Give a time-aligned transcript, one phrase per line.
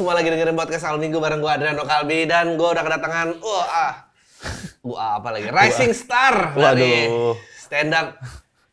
[0.00, 3.68] semua lagi dengerin podcast Al Minggu bareng gue Adriano Kalbi dan gue udah kedatangan wah
[3.68, 3.92] ah,
[4.80, 7.36] gua apa lagi Rising Star dari Waduh.
[7.60, 8.16] stand up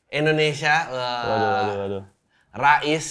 [0.07, 0.87] Indonesia.
[0.87, 1.23] Wah.
[1.27, 2.03] Waduh, waduh, waduh.
[2.55, 3.07] Rais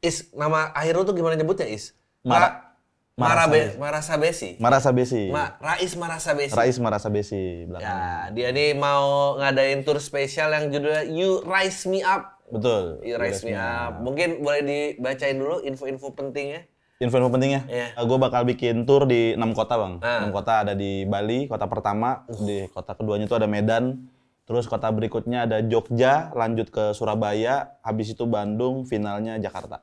[0.00, 1.92] Is nama akhir lu tuh gimana nyebutnya Is?
[2.24, 2.64] Mara-
[3.12, 3.76] Mara Marasabesi.
[3.76, 4.50] Marasabesi.
[4.56, 5.22] Marasabesi.
[5.28, 6.56] Ma Rais Marasabesi.
[6.56, 7.84] Rais Marasabesi belakang.
[7.84, 12.40] Ya, dia nih mau ngadain tour spesial yang judulnya You Rise Me Up.
[12.48, 13.04] Betul.
[13.04, 14.00] You Rise Me Up.
[14.00, 16.72] Mungkin boleh dibacain dulu info-info pentingnya.
[17.02, 17.98] Info-info pentingnya, Iya.
[17.98, 19.94] gue bakal bikin tour di enam kota bang.
[19.98, 20.22] Ah.
[20.22, 22.22] Enam kota ada di Bali, kota pertama.
[22.30, 24.06] Di kota keduanya itu ada Medan.
[24.44, 29.80] Terus kota berikutnya ada Jogja, lanjut ke Surabaya, habis itu Bandung, finalnya Jakarta.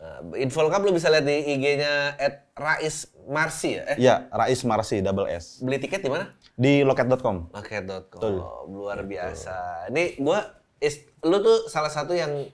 [0.00, 2.16] Uh, info lengkap lu bisa lihat di IG-nya
[2.56, 3.84] Rais Marsi ya.
[3.84, 5.60] Eh, Iya, Rais Marsi, double S.
[5.60, 6.32] beli tiket di mana?
[6.56, 7.52] Di loket.com.
[7.52, 8.32] Loket.com.
[8.66, 9.86] Luar biasa.
[9.88, 10.40] Ini gua
[10.76, 12.48] is, lu tuh salah satu yang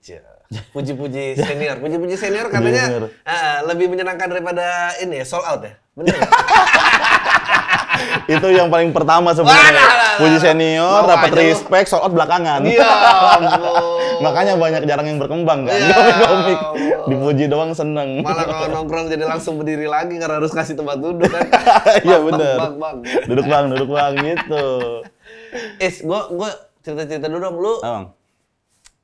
[0.00, 0.24] Cia,
[0.70, 1.76] puji-puji senior.
[1.82, 5.74] Puji-puji senior katanya ah, lebih menyenangkan daripada ini ya, sold out ya.
[5.96, 6.16] Nggak?
[8.36, 10.20] itu yang paling pertama sebenarnya.
[10.20, 12.62] Puji senior, dapat respect, sold out belakangan.
[12.76, 12.88] Iya.
[14.16, 15.76] Makanya banyak jarang yang berkembang kan.
[15.76, 16.56] Ya Allah.
[17.06, 18.24] dipuji doang seneng.
[18.24, 21.46] Malah kalau nongkrong jadi langsung berdiri lagi karena harus kasih tempat duduk kan.
[22.06, 22.96] Iya bang.
[23.28, 24.66] Duduk bang, duduk bang gitu.
[25.80, 26.50] Is, gua gua
[26.82, 27.56] cerita-cerita dulu dong.
[27.60, 28.06] Lu Abang,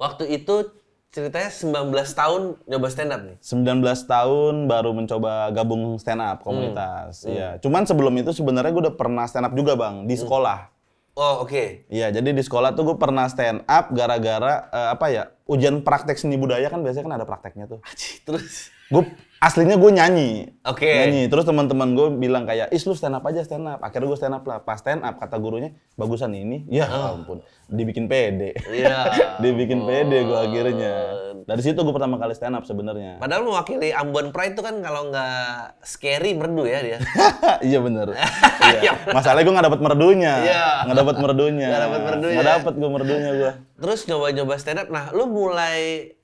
[0.01, 0.73] waktu itu
[1.13, 3.37] ceritanya 19 tahun nyoba stand up nih.
[3.45, 7.29] 19 tahun baru mencoba gabung stand up komunitas.
[7.29, 7.61] Iya.
[7.61, 10.73] Cuman sebelum itu sebenarnya gue udah pernah stand up juga bang di sekolah.
[11.13, 11.85] Oh, oke.
[11.93, 15.29] Iya, jadi di sekolah tuh gue pernah stand up gara-gara eh, apa ya?
[15.45, 17.85] Ujian praktek seni budaya kan biasanya kan ada prakteknya tuh.
[18.27, 19.09] Terus Gue
[19.43, 20.31] aslinya gue nyanyi.
[20.63, 20.87] Oke.
[20.87, 21.27] Nyanyi.
[21.27, 24.39] Terus teman-teman gue bilang kayak, "Is lu stand up aja stand up." Akhirnya gue stand
[24.39, 24.63] up lah.
[24.63, 27.43] Pas stand up kata gurunya, "Bagusan ini." Ya ampun.
[27.67, 28.55] Dibikin pede.
[28.71, 29.11] Iya.
[29.43, 30.95] Dibikin pede gue akhirnya.
[31.43, 33.19] Dari situ gue pertama kali stand up sebenarnya.
[33.19, 36.99] Padahal mewakili Ambon Pride itu kan kalau nggak scary merdu ya dia.
[37.69, 38.15] iya bener.
[38.79, 38.95] iya.
[39.11, 40.35] Masalahnya gue nggak dapet merdunya.
[40.39, 40.65] Iya.
[40.87, 41.67] Nggak dapet merdunya.
[41.67, 42.37] Nggak dapet merdunya.
[42.39, 43.53] Nggak dapet gue merdunya gue.
[43.83, 44.89] Terus nyoba-nyoba stand up.
[44.95, 46.15] Nah, lu mulai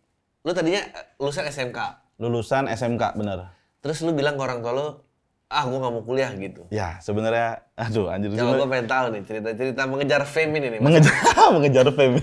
[0.46, 0.86] lu tadinya
[1.18, 2.07] lulusan SMK.
[2.18, 3.54] Lulusan SMK bener.
[3.78, 4.86] Terus lu bilang ke orang tua lu,
[5.46, 6.66] ah gua nggak mau kuliah gitu.
[6.68, 10.80] Ya sebenarnya, aduh anjir Kalau sebenarnya- gua pengen tahu nih cerita-cerita mengejar fame ini nih.
[10.80, 11.14] Mengejar
[11.54, 12.18] mengejar fame.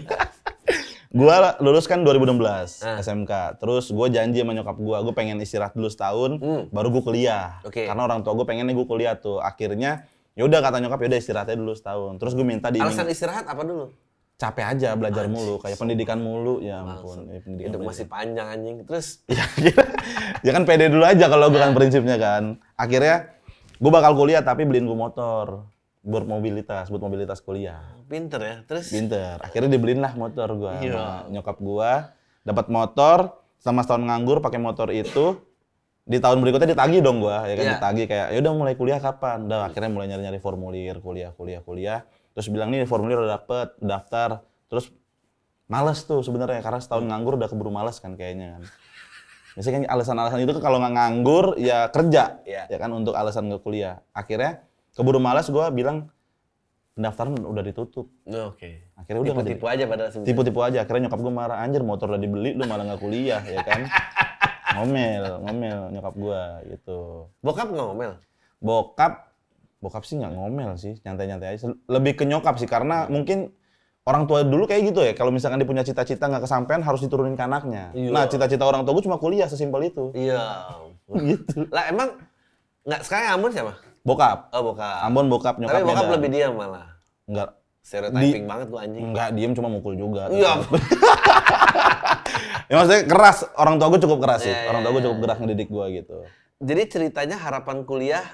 [1.16, 3.00] gua lulus kan 2016 Ah.
[3.00, 3.31] SMK.
[3.57, 6.67] Terus gua janji sama nyokap gua, gua pengen istirahat dulu setahun, Hmm.
[6.69, 7.63] baru gua kuliah.
[7.63, 7.88] Oke.
[7.88, 9.39] Karena orang tua gua pengennya gua kuliah tuh.
[9.39, 10.03] Akhirnya
[10.35, 12.19] ya udah kata nyokap ya udah istirahatnya dulu setahun.
[12.19, 13.95] Terus gua minta di Alasan istirahat apa dulu?
[14.35, 17.23] capek aja belajar mulu, kayak pendidikan mulu, ya ampun.
[17.25, 18.83] Ya, pendidikan Hidup masih panjang anjing.
[18.83, 19.47] Terus ya,
[20.45, 22.61] ya kan pede dulu aja kalau gue kan prinsipnya kan.
[22.78, 23.33] Akhirnya
[23.81, 25.66] gue bakal kuliah tapi beliin gue motor
[26.06, 27.81] buat mobilitas, buat mobilitas kuliah.
[28.06, 28.56] pinter ya.
[28.69, 29.41] Terus Pinter.
[29.41, 30.94] Akhirnya dibeliin lah motor gue Iya.
[30.94, 31.91] sama nyokap gue.
[32.45, 33.17] Dapat motor,
[33.57, 35.41] sama setahun nganggur pakai motor itu.
[36.06, 37.73] Di tahun berikutnya ditagih dong gue, ya kan Iya.
[37.81, 39.50] ditagih kayak ya udah mulai kuliah kapan?
[39.50, 42.00] Udah akhirnya mulai nyari-nyari formulir kuliah, kuliah, kuliah.
[42.38, 44.45] Terus bilang nih formulir udah dapet, daftar.
[44.69, 44.94] Terus
[45.66, 48.63] males tuh sebenarnya karena setahun nganggur udah keburu males kan kayaknya kan.
[49.55, 52.67] Biasanya kan alasan-alasan itu kalau nggak nganggur ya kerja, Iya.
[52.67, 54.03] ya kan untuk alasan nggak kuliah.
[54.11, 56.11] Akhirnya keburu malas gue bilang
[56.95, 58.11] pendaftaran udah ditutup.
[58.27, 58.91] Oh, oke.
[58.99, 59.31] Akhirnya udah.
[59.31, 60.27] Tipu-tipu aja padahal sebenarnya.
[60.27, 60.77] Tipu-tipu aja.
[60.83, 63.88] Akhirnya nyokap gue marah, anjir motor udah dibeli lu malah nggak kuliah ya kan.
[64.75, 66.41] ngomel, ngomel nyokap gue
[66.75, 66.99] gitu.
[67.39, 68.11] Bokap nggak ngomel?
[68.59, 69.31] Bokap,
[69.79, 71.71] bokap sih nggak ngomel sih, nyantai-nyantai aja.
[71.88, 73.55] Lebih ke nyokap sih karena mungkin
[74.05, 75.13] orang tua dulu kayak gitu ya.
[75.17, 77.89] Kalau misalkan dia punya cita-cita nggak kesampaian harus diturunin ke anaknya.
[77.97, 78.13] Iya.
[78.13, 80.13] Nah cita-cita orang tua gue cuma kuliah sesimpel itu.
[80.13, 80.69] Iya.
[81.29, 81.66] gitu.
[81.73, 82.13] Lah emang
[82.85, 83.73] nggak sekarang Ambon siapa?
[84.05, 84.53] Bokap.
[84.53, 85.01] Oh bokap.
[85.01, 86.94] Ambon bokap nyokap Tapi bokap lebih diam malah.
[87.25, 87.57] Enggak.
[87.85, 89.03] Stereotyping banget gua anjing.
[89.13, 90.25] Enggak, diem cuma mukul juga.
[90.33, 90.57] Iya.
[92.69, 94.49] ya maksudnya keras, orang tua gue cukup keras sih.
[94.49, 95.23] Iya, orang tua gue cukup iya.
[95.29, 96.17] keras ngedidik gue gitu.
[96.65, 98.25] Jadi ceritanya harapan kuliah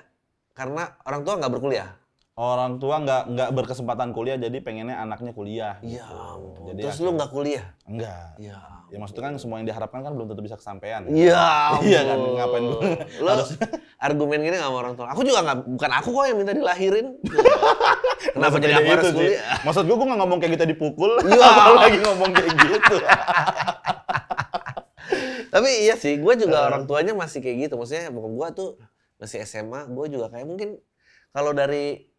[0.56, 2.00] karena orang tua nggak berkuliah.
[2.42, 5.78] Orang tua nggak nggak berkesempatan kuliah, jadi pengennya anaknya kuliah.
[5.80, 6.10] Iya
[6.42, 6.62] gitu.
[6.68, 7.66] Jadi Terus akhirnya- lu nggak kuliah?
[7.86, 8.28] Enggak.
[8.36, 8.58] Iya.
[8.90, 11.06] Ya maksudnya kan semua yang diharapkan kan belum tentu bisa kesampaian.
[11.06, 11.46] Iya.
[11.86, 12.82] Iya kan, ngapain gua
[13.22, 13.54] Lu harus-
[14.10, 15.14] argumen gini sama orang tua.
[15.14, 17.08] Aku juga nggak, bukan aku kok yang minta dilahirin.
[18.34, 19.18] Kenapa jadi aku harus gitu sih.
[19.22, 19.58] kuliah?
[19.62, 21.12] Maksud gue, gue nggak ngomong kayak kita dipukul.
[21.22, 21.50] Iya.
[21.78, 22.96] lagi ngomong kayak gitu.
[25.52, 27.76] Tapi iya sih, gue juga orang tuanya masih kayak gitu.
[27.76, 28.70] Maksudnya bokap gue tuh
[29.20, 30.80] masih SMA, gue juga kayak mungkin
[31.30, 32.11] kalau dari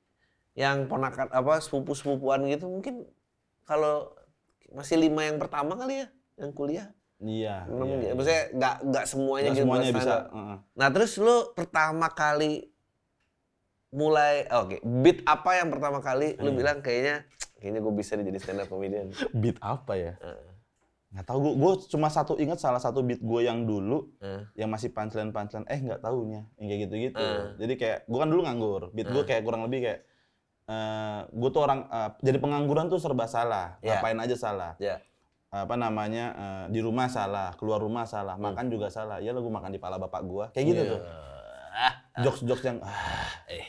[0.55, 3.09] yang ponakan apa sepupu-sepupuan gitu mungkin
[3.63, 4.13] kalau
[4.69, 6.89] masih lima yang pertama kali ya yang kuliah.
[7.19, 7.65] Iya.
[7.67, 8.13] Enam iya, iya.
[8.13, 10.11] Maksudnya nggak nggak semuanya Nggak gitu semuanya bisa.
[10.11, 10.23] up.
[10.29, 10.57] heeh.
[10.75, 12.53] Nah terus lu pertama kali
[13.91, 16.57] mulai oh, oke beat apa yang pertama kali lu Iya.
[16.57, 17.17] bilang kayaknya
[17.57, 19.13] kayaknya gue bisa jadi stand up comedian.
[19.33, 20.15] Beat apa ya?
[20.19, 20.51] Heeh.
[21.13, 24.49] nggak tahu gue gue cuma satu ingat salah satu beat gue yang dulu Eh.
[24.57, 27.45] yang masih punchline punchline eh nggak tahunya yang kayak gitu gitu Eh.
[27.59, 30.01] jadi kayak gue kan dulu nganggur beat gue kayak kurang lebih kayak
[30.64, 33.99] eh gue tuh orang eh, jadi pengangguran tuh serba salah Ya.
[33.99, 35.03] ngapain aja salah Ya.
[35.49, 38.49] apa namanya eh, di rumah salah keluar rumah salah Hmm.
[38.49, 40.93] makan juga salah ya lo gue makan di pala bapak gue kayak gitu Iya.
[40.93, 41.00] tuh
[42.20, 42.93] jokes jokes yang ah,
[43.47, 43.64] Eh.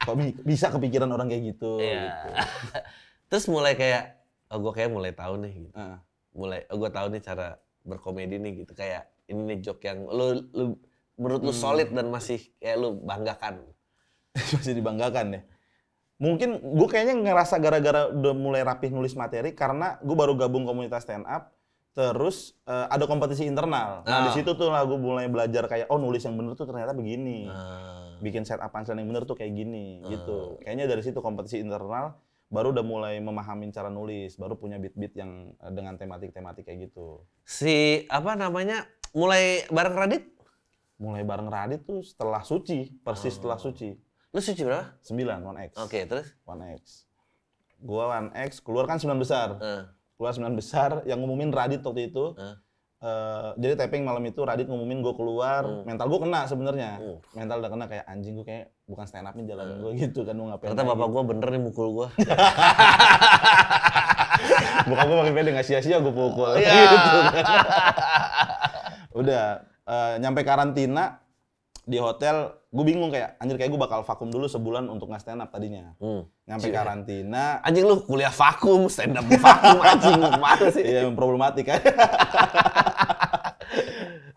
[0.00, 2.00] kok bi- bisa kepikiran orang kayak gitu, Iya.
[2.00, 2.28] gitu.
[3.28, 4.16] Terus mulai kayak,
[4.48, 5.52] oh gue kayak mulai tahu nih.
[5.60, 5.76] Gitu.
[5.76, 5.98] Heeh.
[6.32, 7.48] Mulai, oh gue tahu nih cara
[7.82, 8.72] berkomedi nih gitu.
[8.72, 10.64] Kayak ini nih joke yang lu, lu
[11.14, 11.60] menurut lu Hmm.
[11.60, 13.60] solid dan masih kayak lu banggakan.
[14.54, 15.42] masih dibanggakan ya.
[16.18, 21.06] Mungkin gue kayaknya ngerasa gara-gara udah mulai rapih nulis materi karena gue baru gabung komunitas
[21.06, 21.54] stand up,
[21.92, 24.02] terus eh, ada kompetisi internal.
[24.02, 24.34] Nah di Ah.
[24.34, 28.18] situ tuh lah gue mulai belajar kayak oh nulis yang bener tuh ternyata begini, Ah.
[28.18, 30.58] bikin set up punchline yang bener tuh kayak gini gitu.
[30.58, 32.18] Kayaknya dari situ kompetisi internal
[32.48, 37.22] baru udah mulai memahami cara nulis, baru punya beat-beat yang eh, dengan tematik-tematik kayak gitu.
[37.46, 38.82] Si apa namanya
[39.14, 40.24] mulai bareng Radit?
[40.98, 43.70] Mulai bareng Radit tuh setelah suci, persis setelah Oh.
[43.70, 43.94] suci.
[44.38, 44.94] Lu suci berapa?
[45.02, 45.70] 9, 1X.
[45.82, 46.30] Oke, terus?
[46.46, 47.10] 1X.
[47.82, 49.58] Gua 1X, keluar kan 9 besar.
[49.58, 49.82] Eh,
[50.14, 52.38] Keluar 9 besar, yang ngumumin Radit waktu itu.
[52.38, 52.54] eh.
[52.98, 55.86] Eh, jadi taping malam itu Radit ngumumin gue keluar, Hmm.
[55.86, 56.98] mental gue kena sebenarnya.
[56.98, 57.18] Uh.
[57.30, 60.34] Mental udah kena kayak anjing gue kayak bukan stand up nih jalan gue gitu kan
[60.34, 60.70] mau ngapain.
[60.70, 62.06] Ternyata bapak gue bener nih mukul gue.
[64.86, 66.58] Bokap gue makin pede nggak sia-sia gue pukul.
[66.58, 66.74] Iya.
[66.94, 67.44] gitu kan.
[69.14, 69.44] Udah
[69.82, 71.22] eh, nyampe karantina
[71.86, 75.40] di hotel, gue bingung kayak anjir kayak gue bakal vakum dulu sebulan untuk nggak stand
[75.40, 75.96] up tadinya.
[75.96, 76.28] Hmm.
[76.44, 76.74] Nyampe Cie.
[76.76, 80.84] karantina, Anjing lu kuliah vakum, stand up vakum, anjing mana sih?
[80.84, 81.80] Iya, problematik kan.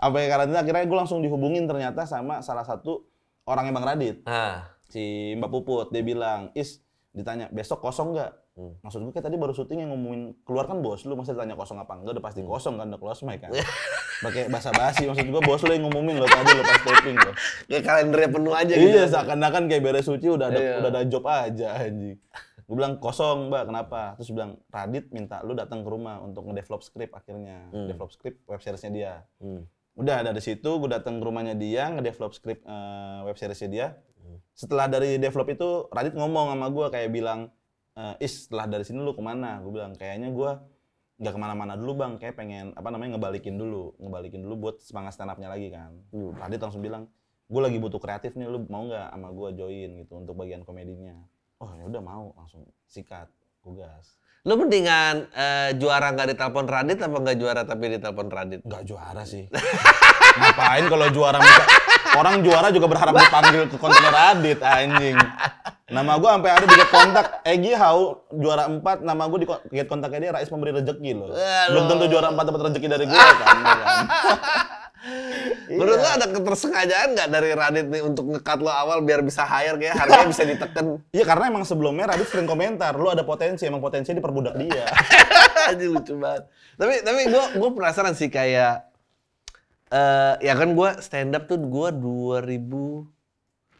[0.02, 3.06] Sampai karantina akhirnya gue langsung dihubungin ternyata sama salah satu
[3.46, 5.88] orang Bang Radit, Ah, si Mbak Puput.
[5.92, 6.82] Dia bilang, "Is,
[7.12, 8.76] ditanya besok kosong nggak?" Hmm.
[8.84, 11.80] Maksud gue kayak tadi baru syuting yang ngomongin keluar kan bos lu masa ditanya kosong
[11.80, 13.52] apa enggak udah pasti kosong kan udah close mic kan.
[14.26, 17.32] Pakai bahasa basi maksud gue bos lu yang ngumumin lo tadi lo pas taping lo.
[17.66, 18.92] kayak kalendernya penuh aja gitu.
[18.92, 20.74] Iya, seakan-akan kayak beres suci udah ada Iya.
[20.84, 22.20] udah ada job aja anjing.
[22.68, 24.16] Gue bilang kosong mbak, kenapa?
[24.16, 27.88] Terus bilang Radit minta lu datang ke rumah untuk ngedevelop skrip akhirnya, Hmm.
[27.88, 29.14] develop skrip web seriesnya dia.
[29.40, 29.68] Hmm.
[29.92, 33.88] Udah dari situ gue datang ke rumahnya dia ngedevelop skrip eh, web seriesnya dia.
[34.54, 37.50] Setelah dari develop itu Radit ngomong sama gue kayak bilang,
[37.98, 39.60] eh, is setelah dari sini lu ke mana?
[39.64, 40.52] Gue bilang kayaknya gue
[41.22, 45.14] nggak ke mana-mana dulu bang, kayak pengen apa namanya ngebalikin dulu, ngebalikin dulu buat semangat
[45.14, 45.94] stand up-nya lagi kan.
[46.10, 46.34] Hmm.
[46.34, 47.06] Radit langsung bilang,
[47.46, 51.14] gue lagi butuh kreatif nih, lu mau nggak sama gue join gitu untuk bagian komedinya?
[51.62, 53.30] Oh ya udah mau, langsung sikat,
[53.62, 54.21] gue gas.
[54.42, 58.66] Lu mendingan eh, juara nggak ditelepon Radit apa nggak juara tapi ditelepon Radit?
[58.66, 59.46] Nggak juara sih.
[60.42, 61.70] Ngapain kalau juara minta-
[62.18, 65.14] orang juara juga berharap dipanggil ke konten Radit anjing.
[65.94, 69.62] Nama gue sampai ada di get kontak Egi Hau juara 4, nama gue di ko-
[69.70, 71.30] get kontaknya dia Rais memberi rezeki loh.
[71.70, 73.56] Belum tentu juara 4 dapat rezeki dari gue kan.
[73.62, 74.06] ya kan?
[75.66, 76.04] Menurut Iya.
[76.06, 79.98] lu ada ketersengajaan nggak dari Radit nih untuk ngekat lo awal biar bisa hire kayak
[79.98, 80.86] harganya bisa diteken?
[81.18, 84.86] Iya karena emang sebelumnya Radit sering komentar, lu ada potensi, emang potensi diperbudak dia.
[85.74, 86.46] Anjing lucu banget.
[86.78, 88.86] Tapi tapi gue gue penasaran sih kayak
[89.92, 92.62] eh ya kan gue stand up tuh gue 2000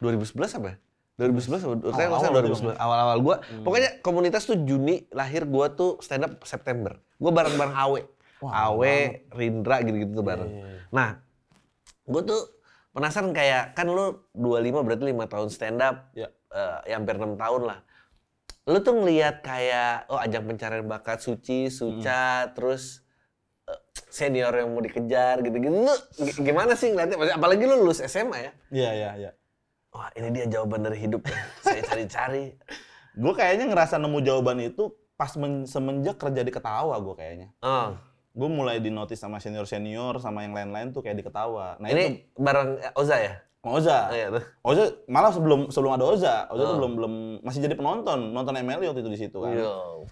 [0.02, 0.68] 2011 apa?
[0.74, 0.76] ya?
[1.22, 1.74] 2011 apa?
[1.94, 3.36] Kayak Awal-awal maksudnya berarti, 2011 awal-awal gue.
[3.62, 6.98] Pokoknya komunitas tuh Juni lahir gue tuh stand up September.
[7.16, 8.02] Gue bareng-bareng Awe.
[8.42, 8.96] Wah, Awe,
[9.30, 10.50] Rindra gitu-gitu tuh bareng.
[10.50, 10.80] Iya, iya, iya.
[10.90, 11.08] Nah,
[12.02, 12.40] gue tuh
[12.90, 16.10] penasaran kayak kan lu 25 berarti 5 tahun stand up.
[16.12, 16.28] Ya.
[16.52, 17.78] eh, ya hampir 6 tahun lah.
[18.66, 23.00] Lu tuh ngelihat kayak oh ajang pencarian bakat Suci, Suca, terus
[23.64, 23.80] eh,
[24.10, 25.86] senior yang mau dikejar gitu-gitu.
[25.86, 25.94] Lu
[26.42, 27.38] gimana sih ngeliatnya?
[27.38, 28.52] Apalagi lu lulus SMA ya.
[28.68, 29.30] Iya, iya, iya.
[29.92, 31.36] Wah, ini dia jawaban dari hidup ya.
[31.62, 32.58] Saya cari-cari.
[33.12, 37.48] Gue kayaknya ngerasa nemu jawaban itu pas men- semenjak kerja di ketawa gue kayaknya.
[37.60, 37.92] Oh,
[38.32, 41.76] Gue mulai dinotis sama senior-senior sama yang lain-lain tuh kayak di ketawa.
[41.76, 43.34] Nah itu ini bareng eh, Oza ya?
[43.62, 43.98] sama Oza.
[44.10, 44.44] Oh, iya tuh.
[44.66, 46.78] Oza malah sebelum sebelum ada Oza, Oza tuh Oh.
[46.82, 47.12] belum belum
[47.44, 49.52] masih jadi penonton, nonton MLI waktu itu di situ kan.
[49.54, 50.02] Yo.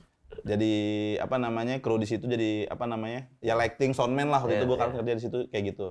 [0.47, 0.73] Jadi
[1.19, 4.67] apa namanya kru di situ jadi apa namanya ya lighting soundman lah waktu Iya, itu
[4.71, 4.97] gue kan iya.
[5.03, 5.89] kerja di situ kayak gitu.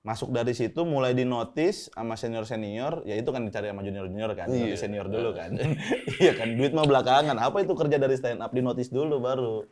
[0.00, 4.32] Masuk dari situ mulai dinotis sama senior senior, ya itu kan dicari sama junior junior
[4.32, 4.72] kan, Iya.
[4.72, 5.50] dinotis senior dulu kan.
[6.24, 7.36] Iya kan, duit mah belakangan.
[7.36, 9.68] Apa itu kerja dari stand up dinotis dulu baru.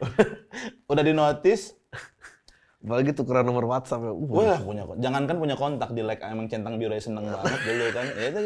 [0.90, 1.74] Udah dinotis,
[2.84, 4.12] Apalagi tukeran nomor WhatsApp ya.
[4.12, 7.84] Uh, Wah, punya kon- jangankan punya kontak di like emang centang biru seneng banget dulu
[7.96, 8.06] kan.
[8.12, 8.40] Ya itu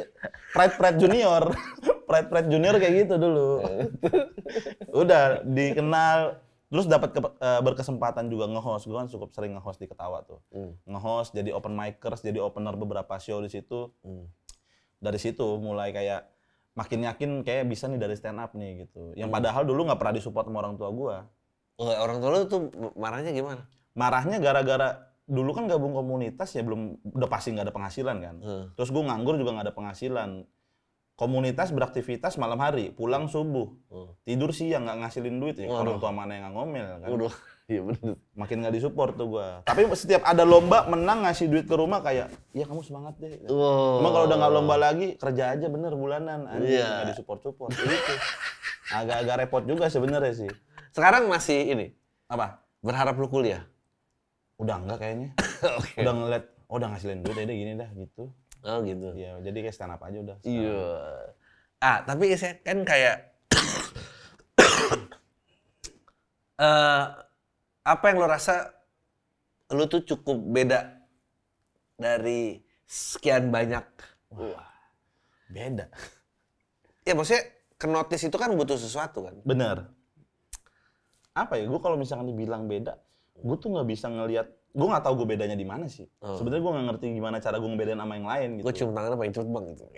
[0.55, 1.43] pride pride junior.
[2.09, 3.67] pride pride junior kayak gitu dulu.
[5.03, 6.39] Udah dikenal
[6.71, 8.87] terus dapat ke- eh, berkesempatan juga nge-host.
[8.87, 10.39] Gue kan cukup sering nge-host di Ketawa tuh.
[10.55, 10.79] Hmm.
[10.87, 13.91] Nge-host jadi open micers, jadi opener beberapa show di situ.
[14.07, 14.31] Hmm.
[15.03, 16.31] Dari situ mulai kayak
[16.79, 19.19] makin yakin kayak bisa nih dari stand up nih gitu.
[19.19, 19.37] Yang Hmm.
[19.43, 21.17] padahal dulu nggak pernah disupport sama orang tua gua.
[21.79, 22.61] Oh, orang tua lu tuh
[22.99, 23.63] marahnya gimana?
[23.95, 28.37] Marahnya gara-gara dulu kan gabung komunitas ya belum udah pasti nggak ada penghasilan kan.
[28.43, 28.65] Hmm.
[28.75, 30.31] Terus gue nganggur juga nggak ada penghasilan.
[31.19, 34.15] Komunitas beraktivitas malam hari, pulang subuh, Hmm.
[34.23, 35.67] tidur siang nggak ngasilin duit ya.
[35.67, 35.83] Waduh.
[35.83, 37.09] Orang tua mana yang ngomel kan.
[37.11, 37.35] Waduh,
[37.67, 38.15] iya bener.
[38.39, 39.47] Makin nggak disupport tuh gua.
[39.67, 43.35] Tapi setiap ada lomba menang ngasih duit ke rumah kayak, ya kamu semangat deh.
[43.51, 43.99] Wow.
[43.99, 46.87] Emang kalau udah nggak lomba lagi kerja aja bener bulanan, anjing Iya.
[46.87, 47.71] nggak disupport support.
[47.75, 48.15] Itu
[48.95, 50.51] agak-agak repot juga sebenarnya sih.
[50.93, 51.87] Sekarang masih ini,
[52.29, 52.61] Apa?
[52.85, 53.67] berharap lu kuliah?
[54.59, 55.31] Udah enggak kayaknya.
[55.79, 56.03] Oke.
[56.03, 58.23] Udah ngeliat, oh udah ngasilin duit, ya udah gini dah gitu.
[58.67, 59.09] Oh gitu.
[59.15, 60.37] Iya, jadi kayak stand up aja udah.
[60.43, 60.83] Iya.
[61.79, 63.17] Ah, tapi saya kan kayak
[66.59, 67.05] eh
[67.87, 68.75] apa yang lo rasa
[69.73, 71.07] lu tuh cukup beda
[71.95, 73.87] dari sekian banyak.
[74.35, 74.67] Wah.
[75.49, 75.89] Beda.
[77.07, 77.47] Ya maksudnya
[77.79, 79.39] ke notice itu kan butuh sesuatu kan.
[79.47, 79.98] Bener.
[81.39, 81.71] Apa ya?
[81.71, 82.99] Gue kalau misalkan dibilang beda,
[83.39, 84.51] gue tuh nggak bisa ngelihat.
[84.75, 86.05] Gue nggak tahu gue bedanya di mana sih.
[86.21, 86.35] Oh.
[86.35, 88.65] Sebenarnya gue nggak ngerti gimana cara gue ngebedain sama yang lain gitu.
[88.67, 89.85] Gue cium tangannya paling cepet bang gitu.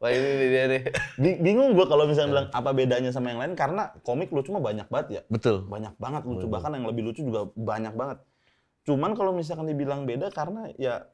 [0.00, 0.82] Wah ini dia nih.
[1.20, 4.64] Bi- Bingung gue kalau misalnya bilang apa bedanya sama yang lain karena komik lucu mah
[4.64, 5.22] banyak banget ya.
[5.28, 5.68] Betul.
[5.68, 6.48] Banyak banget lucu.
[6.48, 8.18] Bahkan yang lebih lucu juga banyak banget.
[8.88, 11.04] Cuman kalau misalkan dibilang beda karena ya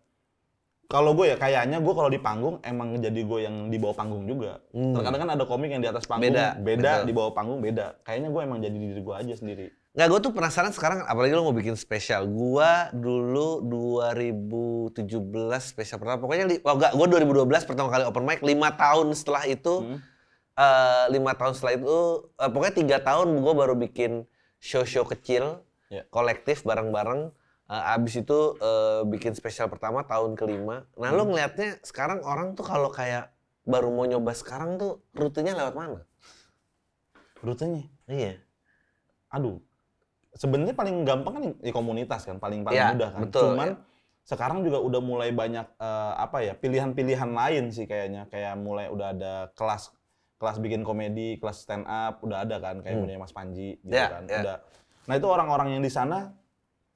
[0.86, 4.22] kalau gue ya kayaknya gue kalau di panggung emang jadi gue yang di bawah panggung
[4.24, 4.62] juga.
[4.70, 4.94] Hmm.
[4.94, 7.06] Terkadang kan ada komik yang di atas panggung Beda, beda, betul.
[7.06, 7.86] di bawah panggung beda.
[8.02, 9.66] Kayaknya gue emang jadi diri gue aja sendiri.
[9.96, 12.28] Nggak, gue tuh penasaran sekarang apalagi lo mau bikin spesial.
[12.28, 15.00] Gua dulu 2017
[15.62, 16.18] spesial pertama.
[16.18, 18.40] Pokoknya, li- oh enggak, gue 2012 pertama kali open mic.
[18.40, 19.98] Lima tahun setelah itu, Hmm.
[20.54, 21.96] eh, lima tahun setelah itu,
[22.30, 24.28] eh, pokoknya tiga tahun gue baru bikin
[24.58, 26.04] show-show kecil, Ya.
[26.08, 27.30] kolektif bareng-bareng.
[27.66, 30.86] Eh, abis itu eh, bikin spesial pertama tahun kelima.
[30.94, 33.34] Nah lo ngelihatnya sekarang orang tuh kalau kayak
[33.66, 36.00] baru mau nyoba sekarang tuh rutenya lewat mana?
[37.42, 38.38] Rutenya, Iya.
[39.28, 39.58] aduh.
[40.32, 43.20] Sebenarnya paling gampang kan di komunitas kan, paling paling Iya, mudah kan.
[43.26, 43.76] betul, Cuman iya.
[44.22, 48.30] sekarang juga udah mulai banyak eh, apa ya pilihan-pilihan lain sih kayaknya.
[48.30, 49.90] Kayak mulai udah ada kelas
[50.36, 53.04] kelas bikin komedi, kelas stand up, udah ada kan kayak Hmm.
[53.08, 54.22] punya Mas Panji gitu Iya, kan.
[54.28, 54.38] iya.
[54.38, 54.56] Udah.
[55.08, 56.30] Nah itu orang-orang yang di sana,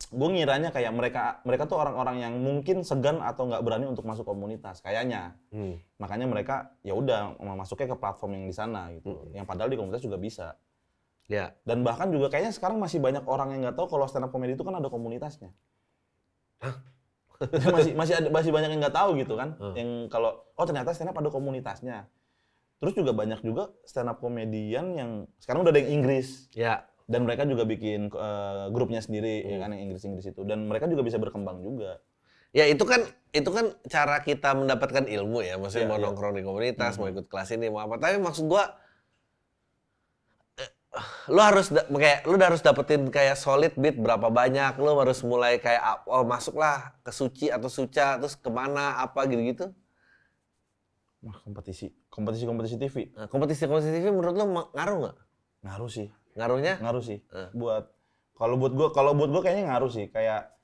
[0.08, 4.24] gue ngiranya kayak mereka mereka tuh orang-orang yang mungkin segan atau nggak berani untuk masuk
[4.24, 5.36] komunitas kayaknya.
[5.52, 5.76] Hmm.
[6.00, 9.28] Makanya mereka ya udah mau masuknya ke platform yang di sana gitu.
[9.28, 9.36] Hmm.
[9.36, 10.56] Yang padahal di komunitas juga bisa.
[11.30, 11.54] Ya.
[11.62, 14.58] Dan bahkan juga kayaknya sekarang masih banyak orang yang nggak tahu kalau stand up comedy
[14.58, 15.54] itu kan ada komunitasnya.
[17.76, 19.54] masih masih ada masih banyak yang nggak tahu gitu kan.
[19.62, 19.78] Hmm.
[19.78, 22.10] Yang kalau oh ternyata stand up ada komunitasnya.
[22.82, 26.89] Terus juga banyak juga stand up komedian yang sekarang udah ada yang Inggris Ya.
[27.10, 29.62] Dan mereka juga bikin eh, grupnya sendiri ya Hmm.
[29.66, 31.98] kan yang Inggris-Inggris itu dan mereka juga bisa berkembang juga.
[32.50, 36.06] Ya itu kan itu kan cara kita mendapatkan ilmu ya, maksudnya Iya, mau iya.
[36.06, 36.98] nongkrong di komunitas, Mhm.
[36.98, 37.94] mau ikut kelas ini, mau apa.
[37.98, 38.74] Tapi maksud gua
[40.58, 40.70] eh,
[41.30, 45.82] lu harus kayak lu harus dapetin kayak solid beat berapa banyak, lu harus mulai kayak
[45.82, 49.70] ah, oh masuklah ke suci atau suca terus ke mana apa gitu-gitu.
[51.20, 55.16] Wah, kompetisi, kompetisi-kompetisi TV Nah, kompetisi-kompetisi TV menurut lu ngaruh nggak?
[55.60, 56.08] ngaruh sih.
[56.38, 56.78] Ngaruhnya?
[56.78, 57.18] ngaruh sih.
[57.30, 57.48] Eh.
[57.54, 57.90] buat
[58.38, 60.06] kalau buat gua kalau buat gua kayaknya ngaruh sih.
[60.08, 60.54] Kayak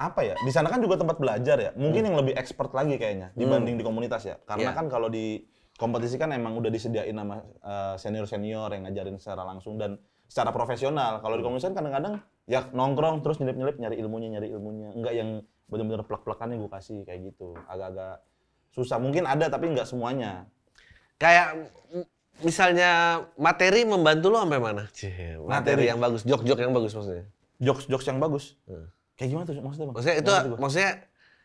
[0.00, 0.34] apa ya?
[0.42, 1.70] Di sana kan juga tempat belajar ya.
[1.78, 4.36] Mungkin yang lebih expert lagi kayaknya dibanding di komunitas ya.
[4.42, 4.78] Karena Iya.
[4.78, 5.46] kan kalau di
[5.78, 7.42] kompetisi kan emang udah disediain sama
[7.98, 9.96] senior senior yang ngajarin secara langsung dan
[10.26, 11.22] secara profesional.
[11.22, 12.14] Kalau di komunitas kan kadang-kadang
[12.50, 14.90] ya nongkrong terus nyelip nyelip nyari ilmunya nyari ilmunya.
[14.90, 15.28] Enggak yang
[15.70, 17.54] bener-bener plek-plekannya gue kasih kayak gitu.
[17.70, 18.26] Agak-agak
[18.74, 18.98] susah.
[18.98, 20.50] Mungkin ada tapi nggak semuanya.
[21.22, 21.70] Kayak
[22.40, 22.90] misalnya
[23.36, 24.88] materi membantu lu sampai mana?
[24.90, 25.82] Cie, materi, Materi.
[25.84, 27.26] yang bagus, jok-jok yang bagus maksudnya.
[27.60, 28.90] jokes yang bagus Hmm.
[29.14, 30.58] kayak gimana tuh maksudnya bang Maksudnya itu gua.
[30.58, 30.90] maksudnya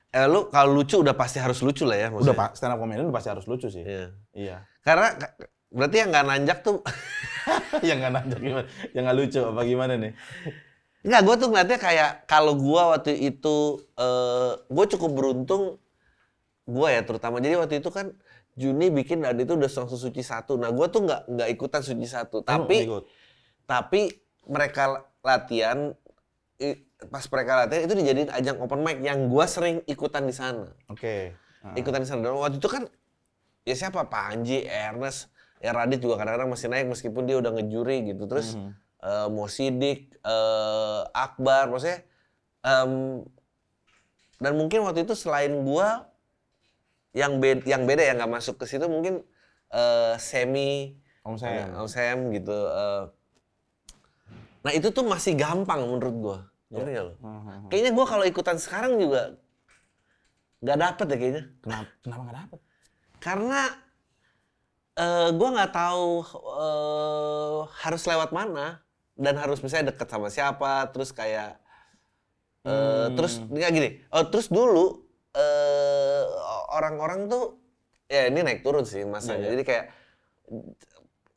[0.09, 2.39] eh, lu kalau lucu udah pasti harus lucu lah ya udah maksudnya.
[2.39, 4.05] pak stand up comedian udah pasti harus lucu sih Iya.
[4.33, 5.35] iya Karena ka-
[5.69, 6.77] berarti yang nggak nanjak tuh
[7.87, 10.13] yang nggak nanjak gimana yang nggak lucu apa gimana nih
[10.99, 13.57] Enggak, gue tuh ngeliatnya kayak kalau gua waktu itu
[13.93, 15.63] eh gue cukup beruntung
[16.65, 18.11] gua ya terutama jadi waktu itu kan
[18.57, 20.57] Juni bikin dan itu udah langsung suci satu.
[20.57, 23.05] Nah gua tuh nggak nggak ikutan suci satu, tapi Oh,
[23.63, 24.09] tapi
[24.43, 25.93] mereka latihan
[27.07, 30.73] pas mereka latihan itu dijadiin ajang open mic yang gua sering ikutan di sana.
[30.87, 31.73] oke Ah.
[31.73, 32.21] ikutan di sana.
[32.21, 32.89] Dan waktu itu kan
[33.61, 38.25] ya siapa Panji, Ernest, ya Radit juga kadang-kadang masih naik meskipun dia udah ngejuri gitu.
[38.25, 38.71] Terus Mhm.
[38.97, 42.01] eh Mo Sidik, eh, Akbar, maksudnya
[42.59, 43.21] em,
[44.37, 46.06] dan mungkin waktu itu selain gua
[47.11, 49.23] yang beda yang beda yang nggak masuk ke situ mungkin
[49.69, 52.55] eh, Semi, om saya Om Sam gitu.
[52.55, 53.03] eh.
[54.63, 56.39] nah itu tuh masih gampang menurut gua.
[56.67, 57.13] Ngerti nggak lo?
[57.19, 57.71] Mhm.
[57.71, 59.39] Kayaknya gua kalau ikutan sekarang juga
[60.57, 61.43] nggak dapet ya kayaknya.
[61.61, 62.59] kenapa kenapa nggak dapet
[63.17, 63.61] Karena
[64.97, 66.07] eh gue nggak tahu
[66.57, 68.81] eh, harus lewat mana
[69.13, 71.61] dan harus misalnya deket sama siapa terus kayak
[72.65, 72.73] eh,
[73.05, 73.13] Hmm.
[73.13, 75.05] terus nggak gini oh terus dulu
[76.69, 77.55] orang-orang tuh
[78.05, 79.51] ya ini naik turun sih masanya Iya, iya.
[79.51, 79.85] jadi kayak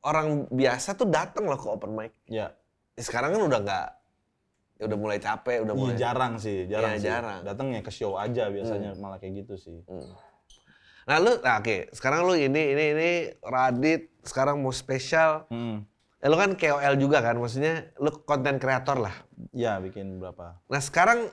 [0.02, 2.54] orang biasa tuh datang loh ke open mic Ya,
[2.92, 3.86] Ya, sekarang kan udah nggak
[4.76, 7.06] ya udah mulai capek udah iya mulai jarang sih, jarang Iya, sih.
[7.06, 7.40] jarang.
[7.42, 9.78] Datangnya ke show aja biasanya malah kayak gitu sih.
[9.84, 10.08] Hmm.
[11.02, 13.10] nah lu nah, oke sekarang lu ini ini ini
[13.40, 15.84] Radit sekarang mau spesial Hmm.
[16.16, 19.16] Eh, lu kan KOL juga kan, maksudnya lu konten kreator lah.
[19.50, 20.60] Ya, bikin berapa?
[20.68, 21.32] Nah sekarang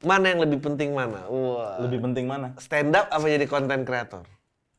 [0.00, 1.28] mana yang lebih penting mana?
[1.28, 1.76] Wah.
[1.80, 2.56] Lebih penting mana?
[2.56, 4.24] stand up apa jadi konten kreator?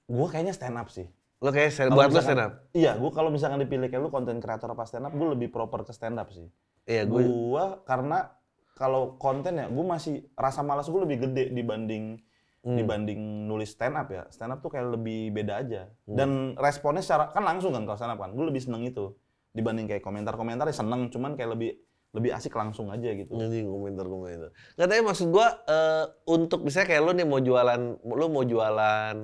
[0.05, 1.05] Gua kayaknya stand up sih.
[1.39, 2.51] Lu kayak stand, buat misalkan- stand up?
[2.71, 5.81] Iya, gua kalau misalkan dipilih kayak lu konten kreator apa stand up, gua lebih proper
[5.81, 6.49] ke stand up sih.
[6.83, 7.21] Iya gue.
[7.21, 8.33] Gua karena
[8.73, 12.17] kalau konten ya, gua masih rasa malas gua lebih gede dibanding
[12.61, 12.77] Hmm.
[12.77, 14.29] dibanding nulis stand up ya.
[14.29, 15.89] Stand up tuh kayak lebih beda aja.
[16.05, 16.13] Hmm.
[16.13, 18.29] Dan responnya secara kan langsung kan kalau stand up kan.
[18.31, 19.17] Gue lebih seneng itu
[19.49, 23.31] dibanding kayak komentar-komentar ya seneng, cuman kayak lebih lebih asik langsung aja gitu.
[23.31, 24.49] Jadi komentar komentar.
[24.75, 29.15] Katanya maksud gua eh, untuk misalnya kayak lu nih mau jualan, lu mau jualan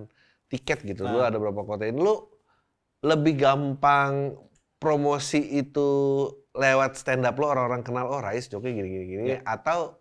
[0.47, 1.27] tiket gitu, lu Nah.
[1.27, 2.15] ada berapa kota ini, lu
[2.99, 4.39] lebih gampang
[4.77, 5.89] promosi itu
[6.53, 9.39] lewat stand up lu orang-orang kenal oh Rais Joki gini gini gini Ya.
[9.43, 9.99] atau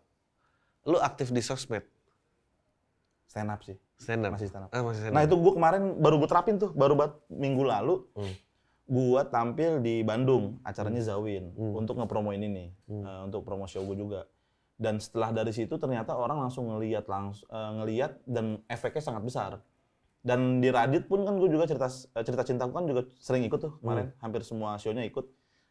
[0.84, 1.84] lu aktif di sosmed
[3.26, 3.76] Stand up sih.
[3.96, 4.70] stand up Masih stand up.
[4.70, 5.28] Ah, masih stand Nah up.
[5.28, 8.04] itu gue kemarin baru gue terapin tuh, baru buat minggu lalu.
[8.14, 8.32] Hmm.
[8.86, 11.74] Gue tampil di Bandung, acaranya Zawin, Hmm.
[11.74, 13.02] untuk ngepromoin ini, Hmm.
[13.02, 14.30] eh, untuk promo show gue juga.
[14.78, 19.52] Dan setelah dari situ ternyata orang langsung ngeliat langsung ngeliat dan efeknya sangat besar.
[20.22, 23.58] Dan di Radit pun kan gue juga cerita eh, cerita cintaku kan juga sering ikut
[23.58, 25.26] tuh kemarin, hampir semua show-nya ikut.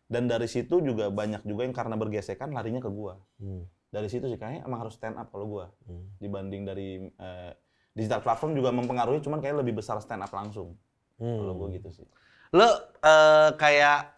[0.06, 3.14] Dan dari situ juga banyak juga yang karena bergesekan larinya ke gue.
[3.40, 3.64] Hmm.
[3.90, 6.04] Dari situ sih kayaknya emang harus stand up kalau gue Hmm.
[6.20, 7.52] dibanding dari eh,
[7.96, 10.76] digital platform juga mempengaruhi cuman kayak lebih besar stand up langsung
[11.16, 11.40] Hmm.
[11.40, 12.08] kalau gue gitu sih
[12.56, 12.68] Lu
[13.04, 14.16] eh, kayak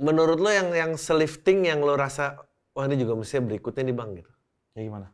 [0.00, 2.40] menurut lu yang yang selifting yang lu rasa
[2.74, 4.32] wah ini juga mestinya berikutnya nih bang gitu.
[4.74, 5.06] ya gimana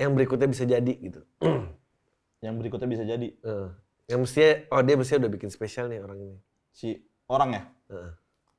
[0.00, 1.20] Yang berikutnya bisa jadi gitu.
[2.44, 3.68] yang berikutnya bisa jadi Eh,
[4.08, 6.36] yang mestinya oh dia mestinya udah bikin spesial nih orang ini.
[6.72, 6.96] si
[7.28, 8.12] orang ya Heeh.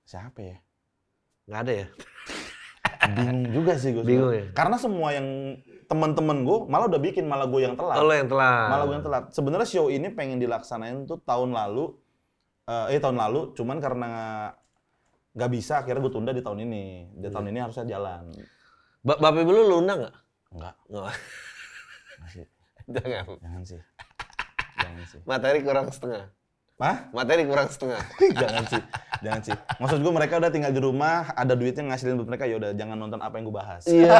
[0.05, 0.57] siapa ya
[1.49, 1.87] Nggak ada ya?
[3.09, 4.45] bingung juga sih gue Bingung ya?
[4.51, 5.27] karena semua yang
[5.83, 8.69] teman-teman gue malah udah bikin malah gue yang telat Oh, lo yang telah.
[8.69, 11.91] malah gue yang telat sebenarnya show ini pengen dilaksanain tuh tahun lalu
[12.63, 14.09] eh eh, tahun lalu cuman karena
[15.33, 18.31] nggak bisa akhirnya gue tunda di tahun ini di tahun ini harusnya jalan
[19.01, 20.15] Ba Bapak lu lu undang nggak?
[20.53, 21.15] enggak Nggak.
[22.21, 22.45] masih
[22.95, 23.23] Jangan.
[23.37, 23.81] jangan sih
[24.79, 26.23] jangan sih Materi kurang setengah.
[26.81, 27.05] Hah?
[27.13, 28.01] Materi kurang setengah.
[28.41, 28.81] jangan sih,
[29.21, 29.53] jangan sih.
[29.77, 32.97] Maksud gue mereka udah tinggal di rumah, ada duitnya ngasilin buat mereka, ya udah jangan
[32.97, 33.83] nonton apa yang gue bahas.
[33.85, 34.09] Iya.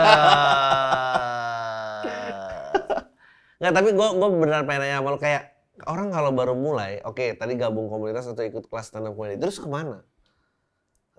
[3.64, 5.44] Nggak, tapi gue gue beneran pengen nanya sama lu kayak
[5.90, 9.58] orang kalau baru mulai, oke tadi gabung komunitas atau ikut kelas stand up comedy, terus
[9.58, 10.06] ke mana?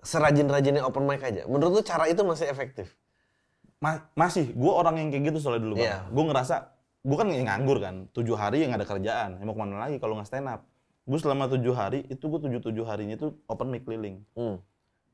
[0.05, 1.43] Serajin-rajinnya open mic aja.
[1.49, 2.93] Menurut lu cara itu masih efektif?
[3.83, 5.73] Ma- masih, gue orang yang kayak gitu soalnya dulu.
[5.75, 5.89] Bang.
[5.89, 5.97] Iya.
[6.13, 6.55] Gue ngerasa,
[7.03, 10.15] gue kan nganggur kan, tujuh hari yang ada kerjaan, ya mau ke mana lagi kalau
[10.15, 10.63] nggak stand up.
[11.05, 14.25] Gue selama tujuh hari, itu gue tujuh tujuh harinya itu open mic keliling.
[14.33, 14.57] Hmm.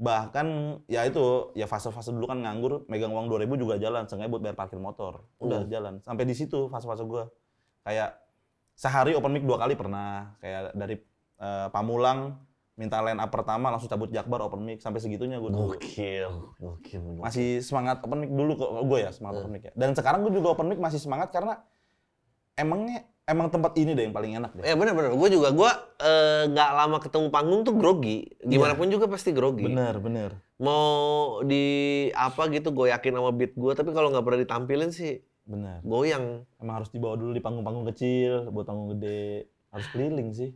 [0.01, 0.47] Bahkan
[0.87, 4.55] ya itu, ya fase-fase dulu kan nganggur, megang uang 2000 juga jalan, sengaja buat bayar
[4.55, 5.27] parkir motor.
[5.37, 5.69] Udah Hmm.
[5.69, 5.93] jalan.
[6.01, 7.27] Sampai di situ fase-fase gue.
[7.83, 8.17] Kayak
[8.73, 10.33] sehari open mic dua kali pernah.
[10.39, 10.95] Kayak dari
[11.41, 12.37] eh, Pamulang,
[12.77, 14.79] minta line up pertama langsung cabut Jakbar open mic.
[14.79, 15.75] Sampai segitunya gue dulu.
[15.75, 17.01] Gokil, gokil.
[17.19, 19.73] Masih semangat open mic dulu kok gue ya, semangat open mic ya.
[19.75, 21.59] Dan sekarang gue juga open mic masih semangat karena
[22.55, 24.63] emangnya emang tempat ini deh yang paling enak deh.
[24.65, 28.27] Ya bener-bener, gue juga, gue eh, nggak lama ketemu panggung tuh grogi.
[28.41, 29.65] Gimana pun juga pasti grogi.
[29.65, 30.35] Bener, bener.
[30.57, 31.65] Mau di
[32.13, 35.81] apa gitu, gue yakin sama beat gue, tapi kalau nggak pernah ditampilin sih Bener.
[35.81, 36.45] goyang.
[36.57, 39.49] Emang harus dibawa dulu di panggung-panggung kecil, buat panggung gede.
[39.71, 40.51] Harus keliling sih.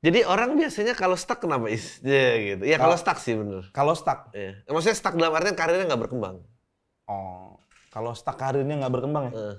[0.00, 2.00] Jadi orang biasanya kalau stuck kenapa is?
[2.00, 2.64] Ya gitu.
[2.64, 3.68] Ya kalau stuck sih bener.
[3.76, 4.56] Kalau stuck, Ya.
[4.64, 6.40] Maksudnya stuck dalam artian karirnya nggak berkembang.
[7.04, 7.60] oh,
[7.90, 9.54] kalau stuck karirnya nggak berkembang ya, Eh.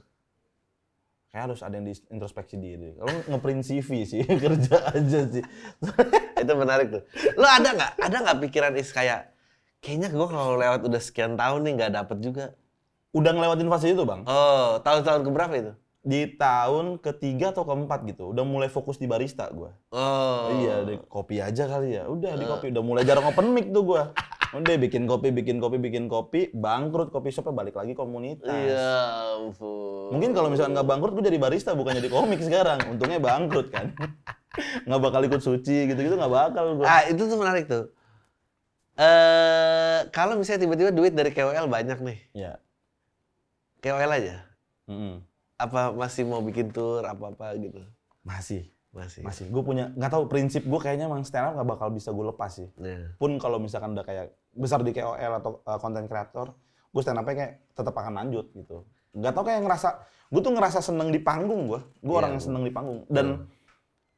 [1.32, 3.00] Kayak harus ada yang di introspeksi diri.
[3.00, 5.44] Kalau ngeprint CV sih, kerja aja sih.
[6.44, 7.04] Itu menarik tuh.
[7.40, 7.92] Lo ada nggak?
[8.04, 9.32] Ada nggak pikiran is kayak
[9.80, 12.46] kayaknya gue kalau lewat udah sekian tahun nih nggak dapet juga.
[13.16, 14.24] Udah ngelewatin fase itu bang.
[14.28, 15.72] Oh, tahun-tahun keberapa itu?
[16.02, 19.70] Di tahun ketiga atau keempat gitu, udah mulai fokus di barista gue.
[19.92, 20.48] Oh.
[20.64, 22.08] Iya, di kopi aja kali ya.
[22.08, 24.04] Udah di kopi, udah mulai jarang open mic tuh gua.
[24.52, 28.52] Udah bikin kopi, bikin kopi, bikin kopi, bangkrut kopi shopnya balik lagi komunitas.
[28.52, 28.92] Iya
[29.40, 30.12] ampun.
[30.12, 32.84] Mungkin kalau misalkan nggak bangkrut, gue jadi barista bukan jadi komik sekarang.
[32.92, 33.96] Untungnya bangkrut kan.
[34.88, 36.84] nggak bakal ikut suci gitu-gitu nggak bakal gue.
[36.84, 37.96] Ah, itu tuh menarik tuh.
[39.00, 42.20] Eh, kalau misalnya tiba-tiba duit dari KOL banyak nih.
[42.36, 42.60] Ya.
[43.80, 44.44] KOL aja.
[44.92, 45.24] Mm-mm.
[45.62, 47.86] apa masih mau bikin tour apa-apa gitu?
[48.26, 49.24] Masih, Masih.
[49.24, 49.46] masih.
[49.48, 52.52] Gue punya, nggak tahu prinsip gue kayaknya emang stand up nggak bakal bisa gue lepas
[52.52, 52.68] sih.
[52.76, 53.16] Nah.
[53.16, 56.52] Pun kalau misalkan udah kayak besar di KOL atau uh, content creator,
[56.92, 58.84] gue stand up-nya kayak tetap akan lanjut gitu.
[59.16, 59.90] Nggak tahu kayak ngerasa,
[60.28, 61.80] gue tuh ngerasa seneng di panggung gue.
[62.04, 63.00] Gue Iya, orang yang seneng di panggung.
[63.08, 63.48] Dan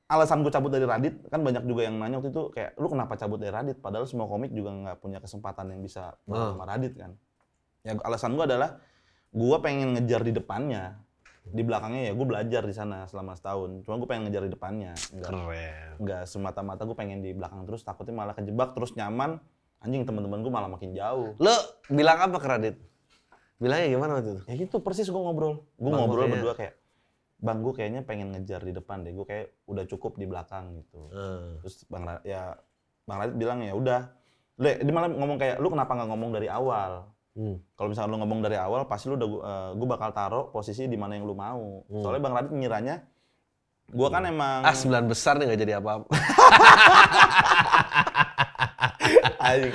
[0.10, 3.14] alasan gue cabut dari Radit, kan banyak juga yang nanya waktu itu kayak, lu kenapa
[3.18, 3.78] cabut dari Radit?
[3.78, 7.12] Padahal semua komik juga nggak punya kesempatan yang bisa bareng sama Radit kan.
[7.86, 8.82] Ya alasan gue adalah,
[9.34, 10.98] gue pengen ngejar di depannya.
[11.46, 13.84] Di belakangnya ya gue belajar di sana selama setahun.
[13.84, 14.94] Cuma gue pengen ngejar di depannya.
[15.12, 15.92] Nggak, Keren.
[16.00, 19.38] nggak semata-mata gue pengen di belakang terus takutnya malah kejebak terus nyaman
[19.80, 21.52] anjing teman-teman gue malah makin jauh Lo
[21.88, 22.76] bilang apa ke Radit?
[23.56, 24.42] Bilangnya gimana waktu itu?
[24.46, 26.74] ya gitu persis gue ngobrol gue ngobrol makanya- berdua kayak
[27.38, 31.08] bang gue kayaknya pengen ngejar di depan deh gue kayak udah cukup di belakang gitu
[31.10, 31.60] Hmm.
[31.60, 32.56] terus bang Ra- ya
[33.04, 34.02] bang Radit bilang ya udah
[34.56, 37.58] Le, dia malah ngomong kayak lu kenapa nggak ngomong dari awal Hmm.
[37.74, 39.30] kalau misalnya lu ngomong dari awal pasti lu udah
[39.74, 42.02] gue bakal taruh posisi di mana yang lu mau Hmm.
[42.02, 42.96] soalnya bang Radit ngiranya
[43.84, 46.08] gue kan emang Ah sembilan besar nih nggak jadi apa-apa.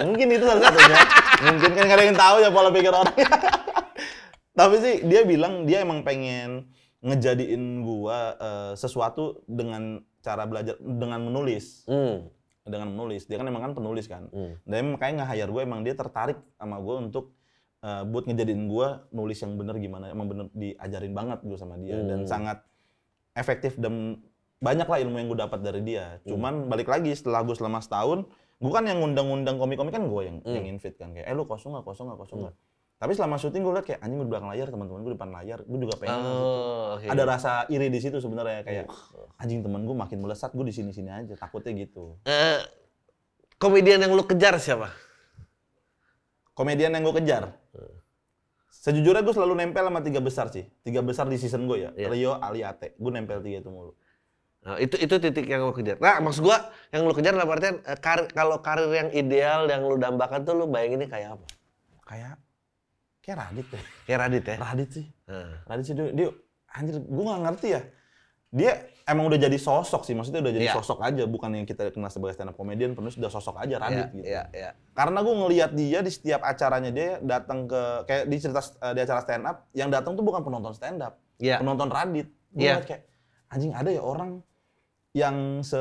[0.00, 0.98] Mungkin itu salah satunya.
[1.38, 3.14] mungkin kan yang tahu ya pola pikir orang.
[4.58, 6.66] Tapi sih dia bilang dia emang pengen
[6.98, 12.26] ngejadiin gua eh, sesuatu dengan cara belajar dengan menulis, Hmm.
[12.66, 13.30] dengan menulis.
[13.30, 14.26] Dia kan emang kan penulis kan.
[14.34, 14.58] Hmm.
[14.66, 17.37] Dan makanya nge-hire gue emang dia tertarik sama gue untuk
[17.78, 20.08] eh, buat ngejadiin gua nulis yang bener gimana.
[20.08, 22.28] Emang bener diajarin banget gue sama dia dan Hmm.
[22.28, 22.58] sangat
[23.32, 24.18] efektif dan
[24.58, 26.18] banyak lah ilmu yang gue dapat dari dia.
[26.20, 26.34] Hmm.
[26.34, 28.26] Cuman balik lagi setelah gue selama setahun,
[28.58, 30.54] gue kan yang ngundang-ngundang komik-komik kan gue yang Hmm.
[30.54, 32.56] yang invite kan kayak, eh lu kosong nggak, kosong nggak, kosong nggak.
[32.98, 35.30] Tapi selama syuting gue liat kayak anjing gue di belakang layar, teman-teman gue di depan
[35.30, 36.18] layar, gue juga pengen.
[36.18, 36.34] gitu.
[36.34, 37.06] Oh, oke.
[37.06, 38.90] Ada rasa iri di situ sebenarnya kayak
[39.38, 42.18] anjing temen gue makin melesat, gue di sini-sini aja, takutnya gitu.
[42.26, 42.58] Eh,
[43.54, 44.90] komedian yang lu kejar siapa?
[46.58, 47.54] Komedian yang gue kejar.
[48.74, 50.66] Sejujurnya gue selalu nempel sama tiga besar sih.
[50.82, 51.90] Tiga besar di season gue ya.
[51.94, 52.08] Iya.
[52.10, 52.98] Rio, Ali, Ate.
[52.98, 53.94] Gue nempel tiga itu mulu.
[54.66, 56.02] Nah, itu itu titik yang lu kejar.
[56.02, 56.58] Nah, maksud gua
[56.90, 60.58] yang lu kejar dalam artian eh, karir, kalau karir yang ideal yang lu dambakan tuh
[60.58, 61.46] lu bayanginnya kayak apa?
[62.02, 62.34] Kayak
[63.22, 63.84] kayak Radit deh.
[64.02, 64.56] Kayak Radit ya.
[64.58, 65.06] Radit sih.
[65.30, 65.56] Nah.
[65.62, 66.28] Radit sih dia, dia
[66.74, 67.82] anjir gue nggak ngerti ya.
[68.48, 68.72] Dia
[69.08, 70.74] emang udah jadi sosok sih, maksudnya udah jadi Iya.
[70.76, 73.96] sosok aja, bukan yang kita kenal sebagai stand up comedian, penuh sudah sosok aja Radit
[73.96, 74.26] Iya, gitu.
[74.28, 74.70] Iya, iya.
[74.92, 79.00] Karena gue ngelihat dia di setiap acaranya dia datang ke kayak di cerita eh, di
[79.00, 81.56] acara stand up, yang datang tuh bukan penonton stand up, Iya.
[81.58, 82.28] penonton Radit.
[82.52, 82.78] Gue Iya.
[82.78, 83.02] ngeliat kayak
[83.48, 84.30] anjing ada ya orang
[85.16, 85.80] yang se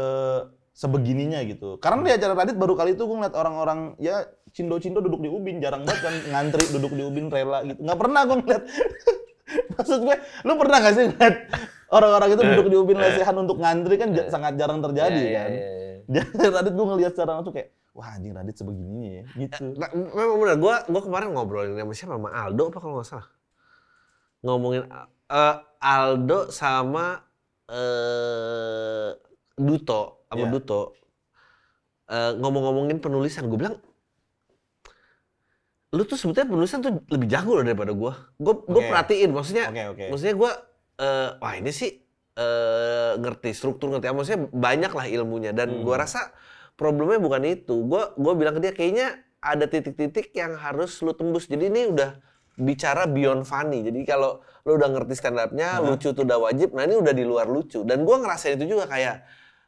[0.71, 1.75] sebegininya gitu.
[1.83, 4.23] Karena di acara Radit baru kali itu gue ngeliat orang-orang ya
[4.55, 7.81] cindo-cindo duduk di ubin, jarang banget kan ngantri duduk di ubin rela gitu.
[7.81, 8.63] Nggak pernah gue ngeliat.
[9.77, 11.35] Maksud gue, lu pernah gak sih ngeliat
[11.89, 15.49] orang-orang itu duduk di ubin lesehan untuk ngantri kan ja- sangat jarang terjadi Iya, kan.
[15.51, 15.95] iya, iya.
[16.33, 19.63] Jadi Radit gue ngeliat secara langsung kayak, wah anjing Radit sebegininya ya, gitu.
[19.75, 20.55] Nah, memang benar.
[20.55, 22.13] Gua gua kemarin ngobrolin sama siapa?
[22.15, 23.27] Sama Aldo apa kalau nggak salah?
[24.39, 24.83] Ngomongin
[25.27, 27.05] eh, Aldo sama
[27.67, 29.11] eh
[29.53, 30.51] Duto, sama Iya.
[30.53, 30.81] Duto.
[32.07, 33.75] Eh, ngomong-ngomongin penulisan, gue bilang
[35.87, 38.13] lu tuh sebetulnya penulisan tuh lebih jago loh daripada gua.
[38.37, 38.87] Gue gue Oke.
[38.87, 40.05] perhatiin, maksudnya Oke, oke.
[40.11, 40.51] maksudnya gua
[40.97, 41.91] eh, wah ini sih
[42.33, 44.15] eh, ngerti struktur ngerti apa.
[44.15, 45.81] maksudnya banyak lah ilmunya dan Hmm.
[45.81, 46.29] gua rasa
[46.73, 49.07] problemnya bukan itu gua gua bilang ke dia kayaknya
[49.39, 52.17] ada titik-titik yang harus lu tembus jadi ini udah
[52.55, 55.81] bicara beyond funny jadi kalau lu udah ngerti stand up-nya Hah?
[55.83, 58.85] lucu tuh udah wajib nah ini udah di luar lucu dan gua ngerasain itu juga
[58.85, 59.21] kayak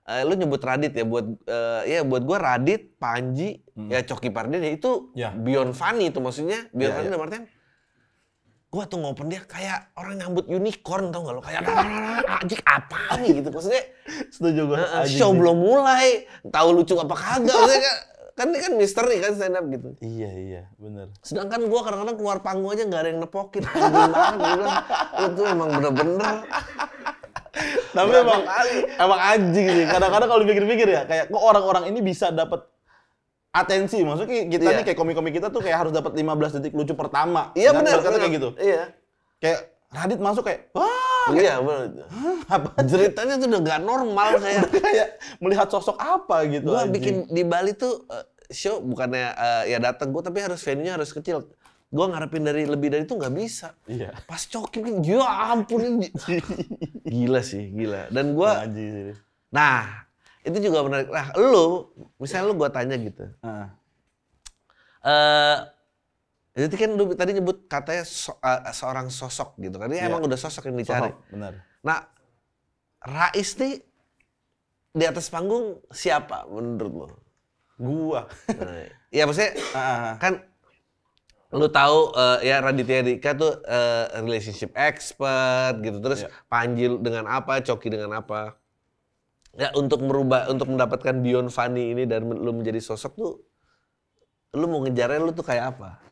[0.05, 3.87] eh, lu nyebut Radit ya buat eh, ya buat gua Radit Panji Hmm.
[3.87, 5.31] ya Coki Pardede itu Ya.
[5.31, 7.11] beyond funny itu maksudnya beyond Ya, funny ya.
[7.11, 7.43] dalam artian
[8.69, 11.41] gua tuh ngopen dia kayak orang nyambut unicorn tau gak lo?
[11.41, 11.65] Kayak
[12.37, 13.41] anjing apa nih?
[13.41, 13.49] Gitu.
[13.49, 13.83] Maksudnya
[14.29, 14.77] Setuju gue.
[14.77, 17.49] eh, show belum mulai tahu lucu apa kagak.
[17.49, 18.01] Maksudnya kan-
[18.39, 19.89] kan ini kan misteri kan stand up gitu.
[19.99, 21.11] Iya, iya, bener.
[21.19, 24.71] sedangkan gua kadang-kadang keluar panggung aja nggak ada yang nepokin anjing banget bilang
[25.33, 26.35] tuh emang bener-bener.
[27.89, 28.41] Tapi emang,
[28.95, 29.85] emang anjing sih.
[29.85, 32.63] Kadang-kadang kalau dipikir-pikir ya, kayak kok orang-orang ini bisa dapat
[33.51, 34.01] atensi.
[34.01, 34.77] Maksudnya kita Iya.
[34.77, 37.49] nih kayak komik-komik kita tuh kayak harus dapat 15 detik lucu pertama.
[37.53, 38.49] iya ibarat kata kayak gitu.
[38.57, 38.93] iya
[39.39, 39.59] Kayak
[39.89, 42.05] Radit masuk kayak, wah, iya bener
[42.45, 45.07] apa ceritanya tuh udah nggak normal kayak kayak
[45.41, 46.69] melihat sosok apa gitu.
[46.69, 50.93] gua bikin di Bali tuh eh, show bukannya eh, ya datang gua tapi harus venue-nya
[50.93, 51.49] harus kecil
[51.89, 54.13] gua ngarepin dari lebih dari itu nggak bisa Iya.
[54.29, 55.25] pas coki kan ya
[55.57, 56.07] ampun ini
[57.09, 58.37] gila sih gila dan
[58.69, 59.17] sih.
[59.49, 60.05] nah
[60.49, 63.67] itu juga menarik nah lu misalnya lu gua tanya gitu Heeh.
[65.01, 65.57] eh
[66.59, 70.09] jadi kan lu tadi nyebut katanya so- eh, seorang sosok gitu kan ini Iya.
[70.09, 71.53] emang udah sosok yang dicari Sosok, benar.
[71.79, 71.99] nah
[72.99, 73.79] Rais nih
[74.91, 77.07] di atas panggung siapa menurut lo
[77.79, 78.27] Gua.
[78.51, 80.43] nah, ya maksudnya Ah, kan
[81.49, 86.29] lu tahu eh, ya Raditya Dika tuh eh, relationship expert gitu terus Iya.
[86.45, 88.58] Panji dengan apa Coki dengan apa
[89.57, 93.33] ya untuk merubah untuk mendapatkan Beyond Funny ini dan lu menjadi sosok tuh
[94.53, 96.09] lu mau ngejarnya lu tuh kayak apa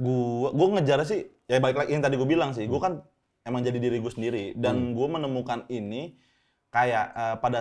[0.00, 2.92] Gua gua ngejar sih ya balik lagi yang tadi gue bilang sih, gua kan
[3.44, 6.16] emang jadi diri gue sendiri dan gua menemukan ini
[6.72, 7.60] kayak eh, pada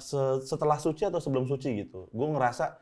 [0.00, 2.08] se- setelah suci atau sebelum suci gitu.
[2.10, 2.80] Gue ngerasa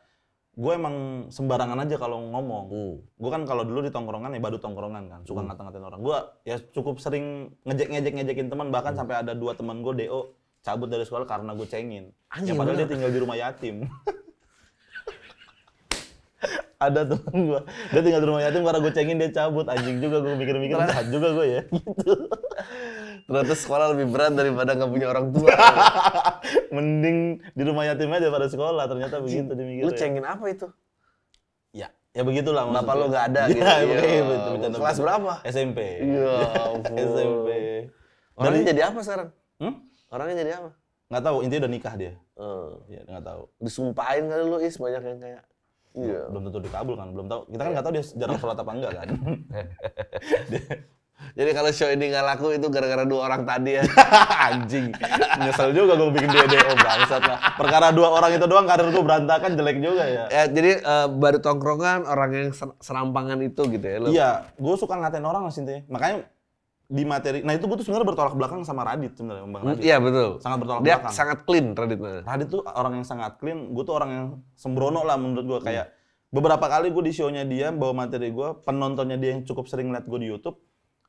[0.59, 2.65] gue emang sembarangan aja kalau ngomong.
[2.71, 2.95] Hmm.
[3.19, 6.01] Gue kan kalau dulu di tongkrongan ya badut tongkrongan kan, suka ngata-ngatain orang.
[6.01, 6.17] Gue
[6.47, 11.03] ya cukup sering ngejek-ngejek ngejekin teman bahkan sampai ada dua teman gue DO cabut dari
[11.03, 12.11] sekolah karena gue cengin.
[12.29, 12.83] Anjing, ya padahal bener.
[12.83, 13.75] dia tinggal di rumah yatim.
[16.79, 17.59] ada temen gue,
[17.91, 19.67] dia tinggal di rumah yatim karena gue cengin dia cabut.
[19.67, 21.61] Anjing juga gue mikir-mikir jahat juga gue ya.
[21.69, 22.13] Gitu.
[23.29, 25.53] ternyata sekolah lebih berat daripada nggak punya orang tua
[26.73, 27.17] Mending
[27.51, 28.83] di rumah yatim aja pada sekolah.
[28.85, 29.83] Ternyata begitu dimikir.
[29.83, 30.65] lu cengin apa itu
[31.69, 32.97] Ya, ya begitulah bapak maksudnya.
[32.97, 34.23] lu nggak ada Iya, gitu iya, Iya.
[34.25, 34.77] betul, bercanda.
[34.79, 35.79] kelas berapa SMP.
[36.01, 36.33] Iya.
[36.89, 37.49] SMP.
[38.33, 39.75] orangnya jadi apa sekarang Hmm?
[40.09, 40.71] Orangnya jadi apa
[41.09, 42.13] Nggak tahu, intinya udah nikah dia.
[42.37, 43.41] Eh, Iya, nggak tahu.
[43.57, 45.41] disumpahin kali lu is banyak yang kayak
[45.97, 47.41] iya Belum tentu dikabul kan, belum tahu.
[47.49, 49.07] Kita kan nggak tahu dia jarang sholat apa enggak kan.
[51.19, 53.83] Jadi kalau show ini nggak laku itu gara-gara dua orang tadi ya.
[54.47, 54.93] Anjing.
[55.35, 57.39] Nyesel juga gue bikin dia DO bangsat lah.
[57.59, 60.23] Perkara dua orang itu doang karir gue berantakan jelek juga ya.
[60.31, 63.97] ya jadi eh, baru tongkrongan orang yang ser- serampangan itu gitu ya.
[63.99, 64.07] Lu.
[64.09, 65.81] Iya, gue suka ngatain orang lah intinya.
[65.91, 66.15] Makanya
[66.89, 69.85] di materi, nah itu gue tuh sebenarnya bertolak belakang sama Radit sebenarnya, Bang Radit.
[69.85, 70.41] Iya betul.
[70.41, 71.13] Sangat bertolak Dia belakang.
[71.13, 72.25] sangat clean Raditnya.
[72.25, 74.25] Radit tuh orang yang sangat clean, gue tuh orang yang
[74.57, 75.93] sembrono lah menurut gue kayak
[76.33, 80.09] beberapa kali gue di show-nya dia bawa materi gue, penontonnya dia yang cukup sering liat
[80.09, 80.57] gue di YouTube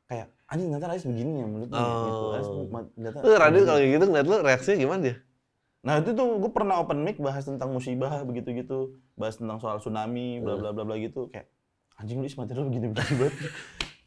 [0.05, 2.25] kayak anjing ternyata Rais begini ya menurut gue gitu.
[2.29, 3.21] Rais Oh.
[3.25, 5.15] Tuh Radit kalau gitu ngeliat lu reaksinya gimana dia?
[5.81, 10.37] Nah itu tuh gue pernah open mic bahas tentang musibah begitu-gitu, bahas tentang soal tsunami,
[10.45, 11.49] bla bla bla bla gitu kayak
[11.97, 13.33] anjing lu materi lu begini begini banget.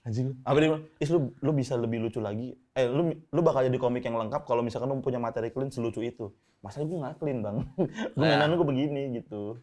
[0.05, 0.37] Anjing.
[0.45, 2.53] Apa dia bilang, is lu lu bisa lebih lucu lagi.
[2.77, 6.05] Eh lu lu bakal jadi komik yang lengkap kalau misalkan lu punya materi clean selucu
[6.05, 6.29] itu.
[6.61, 7.57] Masalahnya gue nggak clean bang.
[8.17, 8.37] gue Ya.
[8.37, 9.57] mainan gue begini gitu.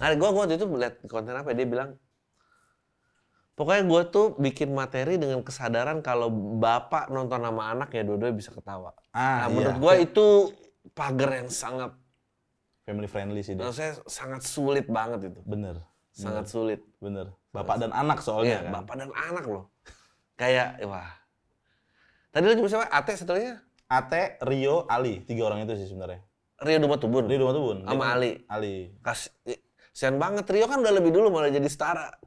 [0.00, 1.90] Nah, gue waktu itu melihat konten apa ya, dia bilang
[3.52, 8.48] Pokoknya gue tuh bikin materi dengan kesadaran kalau bapak nonton sama anak ya dua-duanya bisa
[8.56, 8.96] ketawa.
[9.12, 10.26] Ah nah, menurut gue itu
[10.96, 11.92] pagar yang sangat,
[12.88, 13.60] family friendly sih dia.
[13.60, 15.40] menurut saya sangat sulit banget itu.
[15.44, 15.76] Bener,
[16.10, 16.80] Sangat sulit.
[16.98, 17.32] bener.
[17.50, 18.72] Bapak dan anak Iya, soalnya kan.
[18.76, 19.64] bapak dan anak loh.
[20.36, 21.10] Kayak, wah.
[22.30, 22.86] Tadi lu cuma siapa?
[22.88, 23.54] Ate setelahnya?
[23.90, 26.22] Ate, Rio, Ali, tiga orang itu sih sebenarnya.
[26.62, 27.26] Rio Duma Tubun.
[27.26, 27.82] Rio Duma Tubun.
[27.82, 28.46] Sama Ali.
[28.46, 28.94] Ali.
[29.02, 29.34] Kas,
[29.90, 30.46] Sian banget.
[30.46, 32.06] Rio kan udah lebih dulu malah jadi setara.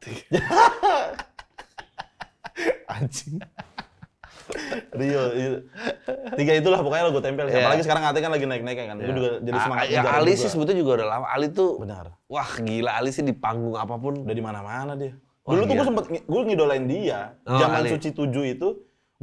[2.91, 3.39] Anjing.
[5.00, 5.50] Rio, iya.
[6.38, 7.46] tiga itulah pokoknya lo gue tempel.
[7.50, 7.66] Iya.
[7.66, 8.98] Apalagi sekarang Ate kan lagi naik-naik kan.
[9.02, 9.86] Gue juga jadi Ah, semangat.
[9.89, 11.26] ya, ngejar Ali sih sebetulnya juga udah lama.
[11.30, 12.06] Ali tuh, Benar.
[12.30, 14.24] wah gila Ali sih di panggung apa pun.
[14.26, 15.18] Udah di mana-mana dia.
[15.44, 17.36] Wah, Dulu tuh gue sempet gue ngidolain dia.
[17.44, 17.89] Oh, Zaman Ali.
[17.92, 18.68] Suci 7 itu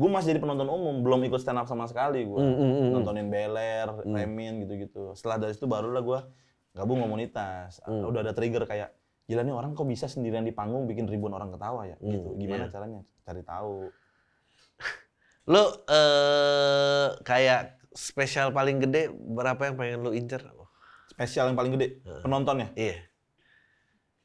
[0.01, 2.41] gue masih jadi penonton umum, belum ikut stand up sama sekali gue.
[2.41, 2.91] Mm, mm, mm, mm.
[2.97, 5.13] Nontonin Beler, Remin gitu-gitu.
[5.13, 6.21] Setelah dari situ barulah gue
[6.73, 7.85] gabung komunitas.
[7.85, 8.09] Mm.
[8.09, 8.97] Udah ada trigger kayak
[9.31, 12.35] gila nih orang kok bisa sendirian di panggung bikin ribuan orang ketawa ya gitu.
[12.35, 12.73] Gimana iya.
[12.73, 13.01] caranya?
[13.23, 13.75] Cari tahu.
[15.49, 17.61] Lu eh kayak
[17.95, 20.43] spesial paling gede berapa yang pengen lu incer?
[21.09, 22.71] Spesial yang paling gede penontonnya.
[22.75, 22.97] Iya.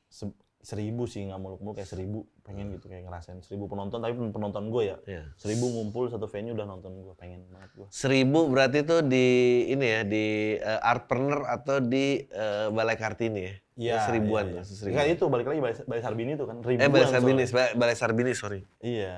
[0.08, 4.74] Se- seribu sih nggak muluk-muluk kayak seribu pengen gitu kayak ngerasain seribu penonton tapi penonton
[4.74, 5.24] gue ya Iya.
[5.38, 9.26] seribu ngumpul satu venue udah nonton gue pengen banget gue Seribu berarti tuh di
[9.70, 10.26] ini ya di
[10.58, 13.54] eh, Artpreneur atau di eh, Balai Kartini ya?
[13.78, 14.74] Iya, seribuan iya, ya, iya.
[14.74, 14.96] seribu.
[14.98, 17.10] Kan itu balik lagi Balai, Balai Sarbini itu kan ribuan Eh Balai.
[17.14, 18.60] Sarbini, Balai, Balai Sarbini sorry.
[18.82, 19.14] Iya,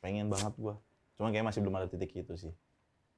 [0.00, 0.80] pengen banget gua.
[1.18, 2.54] Cuma kayak masih belum ada titik itu sih.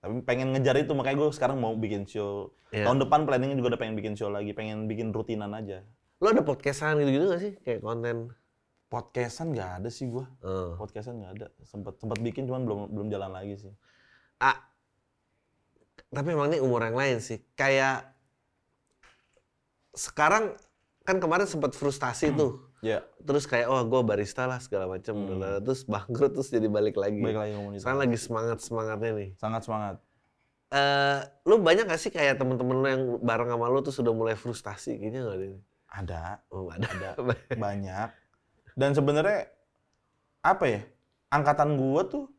[0.01, 2.57] Tapi pengen ngejar itu makanya gue sekarang mau bikin show.
[2.73, 2.89] Iya.
[2.89, 5.85] Tahun depan planningnya juga udah pengen bikin show lagi, pengen bikin rutinan aja.
[6.25, 7.53] Lu ada podcastan gitu-gitu gak sih?
[7.61, 8.33] Kayak konten?
[8.91, 10.27] Podcastan nggak ada sih gua.
[10.41, 10.75] Oh.
[10.81, 11.47] Podcastan nggak ada.
[11.63, 13.73] Sempet sempet bikin cuman belum belum jalan lagi sih.
[14.41, 14.57] Ah,
[16.11, 17.39] tapi emang ini umur yang lain sih.
[17.55, 18.17] Kayak
[19.95, 20.59] sekarang
[21.07, 22.70] kan kemarin sempat frustasi tuh.
[22.81, 25.13] Ya, Terus kayak oh gue barista lah segala macam.
[25.13, 25.61] Hmm.
[25.61, 27.21] Terus bangkrut terus jadi balik lagi.
[27.21, 27.85] balik lagi komunitas.
[27.85, 29.31] Sekarang lagi semangat semangatnya nih.
[29.37, 29.97] Sangat semangat.
[30.71, 31.19] Eh,
[31.51, 35.03] lu banyak gak sih kayak temen-temen lu yang bareng sama lu tuh sudah mulai frustasi
[35.03, 35.47] kayaknya gak ada?
[35.51, 35.61] ini?
[35.91, 36.23] Ada,
[36.55, 36.87] Oh ada.
[36.87, 37.11] ada
[37.67, 38.09] banyak.
[38.79, 39.51] Dan sebenarnya
[40.41, 40.81] apa ya?
[41.31, 42.31] Angkatan gua tuh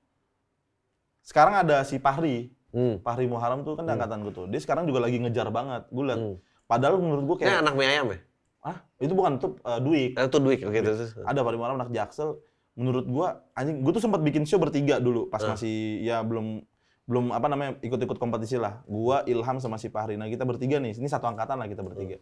[1.22, 2.50] sekarang ada si Pahri.
[2.72, 3.04] Hmm.
[3.04, 4.46] Fahri Muharram tuh kan angkatan gue tuh.
[4.48, 5.92] Dia sekarang juga lagi ngejar banget.
[5.92, 6.18] Gue liat.
[6.18, 6.36] Hmm.
[6.66, 8.20] Padahal menurut Ini kayak, anak mie ayam ya?
[8.62, 10.14] Ah itu bukan tuh uh, Dwi.
[10.14, 11.18] Eh, itu Dwik, oke terus.
[11.26, 12.38] Ada Fahri Muharram anak Jaksel.
[12.78, 15.50] Menurut gue, anjing, gue tuh sempat bikin show bertiga dulu pas Eh.
[15.50, 16.64] masih ya belum
[17.10, 18.80] belum apa namanya ikut-ikut kompetisi lah.
[18.88, 20.16] Gua Ilham sama si Fahri.
[20.16, 22.22] Nah kita bertiga nih, ini satu angkatan lah kita bertiga.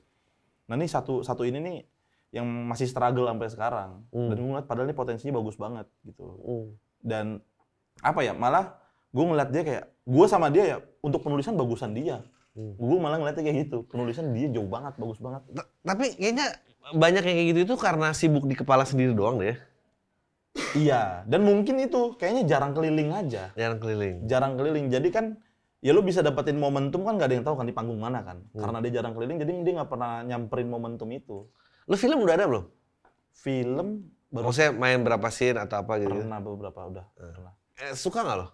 [0.66, 1.78] Nah ini satu satu ini nih
[2.34, 3.90] yang masih struggle sampai sekarang.
[4.10, 4.30] Hmm.
[4.34, 6.26] Dan gue ngeliat padahal ini potensinya bagus banget gitu.
[6.26, 6.66] Hmm.
[7.02, 7.26] Dan
[8.02, 12.22] apa ya, malah gue ngeliat dia kayak, gue sama dia ya untuk penulisan bagusan dia.
[12.54, 12.74] Hmm.
[12.76, 15.42] Gue malah ngeliatnya kayak gitu, penulisan dia jauh banget, bagus banget.
[15.54, 16.48] Ta- Tapi kayaknya
[16.92, 19.56] banyak yang kayak gitu itu karena sibuk di kepala sendiri doang deh.
[20.74, 23.54] Iya, dan mungkin itu kayaknya jarang keliling aja.
[23.54, 24.16] Yang keliling.
[24.26, 25.26] Jarang keliling, jadi kan
[25.80, 28.44] ya lu bisa dapetin momentum kan gak ada yang tahu kan di panggung mana kan.
[28.52, 28.60] Hmm.
[28.60, 31.46] Karena dia jarang keliling, jadi dia nggak pernah nyamperin momentum itu.
[31.86, 32.66] Lu film udah ada belum?
[33.32, 33.88] Film
[34.30, 36.12] baru Maksudnya main berapa scene atau apa gitu?
[36.12, 37.34] pernah beberapa udah Hmm.
[37.34, 37.54] pernah.
[37.80, 38.48] Eh, suka nggak lo?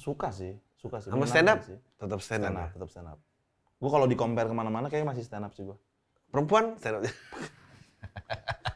[0.00, 1.10] Suka sih, suka sih.
[1.10, 1.58] Sama stand up?
[1.60, 1.76] Sih.
[1.96, 2.46] Tetap stand up.
[2.46, 2.62] Stand ya?
[2.62, 3.18] up, tetap stand up.
[3.76, 5.76] Gue kalau di compare ke mana-mana kayaknya masih stand up sih gue.
[6.28, 7.02] Perempuan stand up.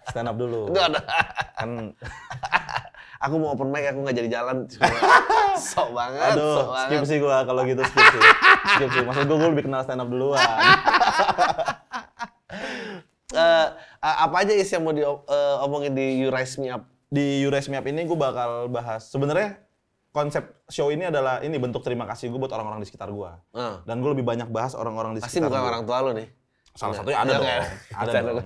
[0.04, 0.68] Stand up dulu.
[0.68, 1.00] Enggak ada.
[1.54, 1.70] kan
[3.24, 4.66] Aku mau open mic, aku nggak jadi jalan.
[5.72, 7.06] sok banget, aduh sok skip banget.
[7.06, 8.22] sih gue kalau gitu skip sih
[8.68, 10.40] skip sih maksud gue gue lebih kenal stand up duluan
[13.32, 13.66] Eh,
[13.98, 16.84] a- apa aja is yang mau diomongin di You Rise Me Up?
[17.08, 19.56] di You Raise Me Up ini gue bakal bahas sebenarnya
[20.12, 23.74] konsep show ini adalah ini bentuk terima kasih gue buat orang-orang di sekitar gue Eh,
[23.82, 25.70] dan gue lebih banyak bahas orang-orang di pasti sekitar bukan gua.
[25.70, 26.28] orang tua lo nih.
[26.72, 27.48] salah satunya ada dong.
[27.92, 28.36] ada dong.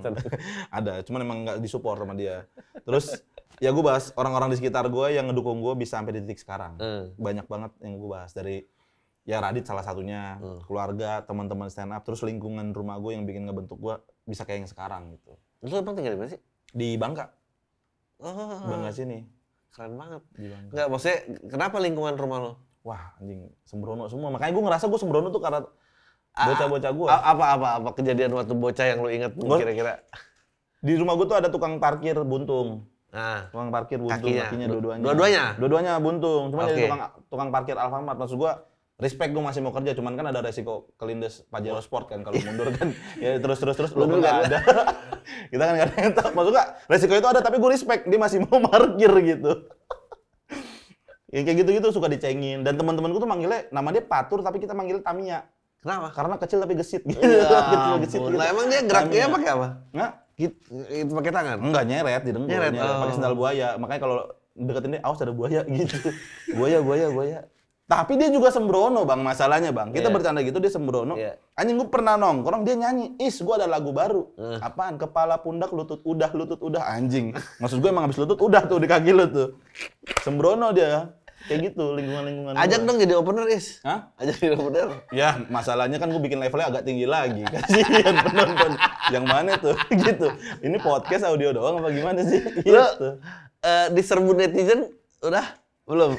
[0.79, 2.43] ada cuman emang nggak disupport sama dia.
[2.81, 3.23] Terus
[3.59, 6.75] ya gue bahas orang-orang di sekitar gue yang ngedukung gue bisa sampai di titik sekarang.
[6.77, 7.05] Hmm.
[7.17, 8.67] banyak banget yang gue bahas dari
[9.23, 10.59] ya Radit salah satunya Hmm.
[10.63, 14.71] keluarga teman-teman stand up terus lingkungan rumah gue yang bikin ngebentuk gue bisa kayak yang
[14.71, 15.35] sekarang gitu.
[15.63, 16.41] Lu emang tinggal di mana sih?
[16.69, 17.31] di Bangka.
[18.19, 18.33] Oh,
[18.65, 19.23] Bangka sini
[19.77, 20.23] keren banget.
[20.33, 22.53] di Bangka Enggak, maksudnya kenapa lingkungan rumah lo?
[22.81, 25.61] wah anjing sembrono semua makanya gue ngerasa gue sembrono tuh karena
[26.33, 30.05] Ah, bocah-bocah gue Apa apa apa kejadian waktu bocah yang lo inget Gua- kira-kira?
[30.79, 34.45] di rumah gue tuh ada tukang parkir buntung Nah, tukang parkir buntung Kakinya.
[34.45, 35.45] kakinya Du- dua-duanya dua-duanya?
[35.57, 36.85] dua-duanya buntung cuman jadi Oke.
[36.87, 38.53] tukang tukang parkir Alfamart maksud gue
[38.97, 42.73] respect gue masih mau kerja cuman kan ada resiko kelindes Pajero Sport kan kalau mundur
[42.73, 44.45] kan ya terus terus terus nggak kan?
[44.49, 44.59] ada
[45.53, 48.41] kita kan nggak ada tahu maksud gue resiko itu ada tapi gue respect dia masih
[48.49, 49.69] mau parkir gitu
[51.29, 55.05] yang kayak gitu-gitu suka dicengin dan teman-temanku tuh manggilnya nama dia Patur tapi kita manggilnya
[55.05, 55.39] Tamiya
[55.85, 56.09] kenapa?
[56.17, 58.39] karena kecil tapi gesit gitu Ya kecil gesit gitu.
[58.39, 59.69] Lah emang dia geraknya pakai apa?
[59.93, 60.53] Nggak, Gitu,
[60.93, 61.57] itu pakai tangan.
[61.65, 63.01] Enggak nyeret di dengkul, Nyeret, nyeret, oh.
[63.09, 63.69] pakai sendal buaya.
[63.81, 64.17] Makanya kalau
[64.53, 66.13] deketin dia, awas ada buaya gitu.
[66.53, 67.39] buaya, buaya, buaya.
[67.87, 69.95] Tapi dia juga sembrono bang, masalahnya bang.
[69.95, 70.15] Kita Iya.
[70.15, 71.15] bercanda gitu dia sembrono.
[71.15, 71.39] Iya.
[71.55, 74.27] Anjing gue pernah nongkrong dia nyanyi, is gue ada lagu baru.
[74.35, 74.59] Eh.
[74.59, 74.99] Apaan?
[74.99, 77.31] Kepala pundak lutut udah lutut udah anjing.
[77.57, 79.49] Maksud gue emang habis lutut udah tuh di kaki lu tuh.
[80.21, 81.15] Sembrono dia.
[81.47, 82.59] Kayak gitu lingkungan-lingkungan.
[82.59, 82.87] Ajak gua.
[82.91, 83.79] dong jadi opener, Is.
[83.81, 84.11] Hah?
[84.19, 84.89] Ajak jadi opener.
[85.15, 87.47] Ya, masalahnya kan gue bikin levelnya agak tinggi lagi.
[87.55, 88.73] Kasihan penonton.
[89.15, 89.79] Yang mana tuh?
[90.03, 90.27] gitu.
[90.59, 92.43] Ini podcast audio doang apa gimana sih?
[92.67, 93.09] Lu Gitu.
[93.63, 94.91] eh, diserbu netizen
[95.23, 95.55] udah
[95.87, 96.19] belum?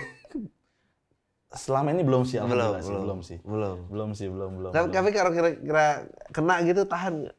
[1.58, 3.38] Selama ini belum sih, belum, sih, belum, belum sih.
[3.42, 3.78] Belum.
[3.90, 4.72] Belum sih, belum, belum.
[4.72, 4.96] Tapi, belum.
[4.96, 5.86] tapi kalau kira-kira
[6.30, 7.38] kena gitu tahan nggak?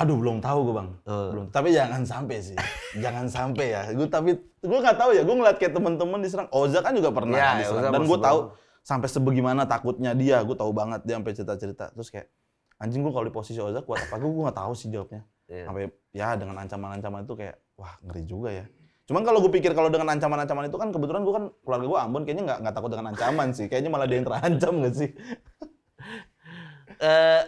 [0.00, 0.88] Aduh, belum tahu gue bang.
[1.04, 1.28] Oh.
[1.32, 1.46] Belum.
[1.52, 2.56] Tapi jangan sampai sih.
[3.04, 3.82] jangan sampai ya.
[3.92, 5.22] Gue tapi gue nggak tahu ya.
[5.28, 6.48] Gue ngeliat kayak temen-temen diserang.
[6.48, 7.92] Oza kan juga pernah Ya, kan ya, diserang.
[7.92, 8.38] Dan gue tahu
[8.80, 10.40] sampai sebagaimana takutnya dia.
[10.40, 11.92] Gue tahu banget dia sampai cerita-cerita.
[11.92, 12.32] Terus kayak
[12.80, 14.16] anjing gue kalau di posisi Oza kuat apa?
[14.16, 15.20] Gue nggak tahu sih jawabnya.
[15.52, 15.64] Iya.
[15.68, 15.82] Sampai
[16.16, 18.64] ya dengan ancaman-ancaman itu kayak wah ngeri juga ya.
[19.10, 22.22] Cuman kalau gue pikir kalau dengan ancaman-ancaman itu kan kebetulan gue kan keluarga gue Ambon
[22.22, 23.66] kayaknya nggak nggak takut dengan ancaman sih.
[23.66, 25.10] Kayaknya malah dia yang terancam nggak sih?
[27.00, 27.42] Eh,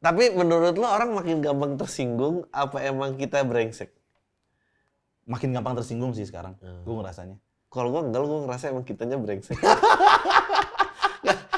[0.00, 3.92] tapi menurut lo orang makin gampang tersinggung apa emang kita brengsek?
[5.28, 6.56] Makin gampang tersinggung sih sekarang.
[6.64, 6.80] Hmm.
[6.80, 7.36] Gue ngerasanya.
[7.68, 9.60] Kalau gua enggak, gua ngerasa emang kitanya brengsek.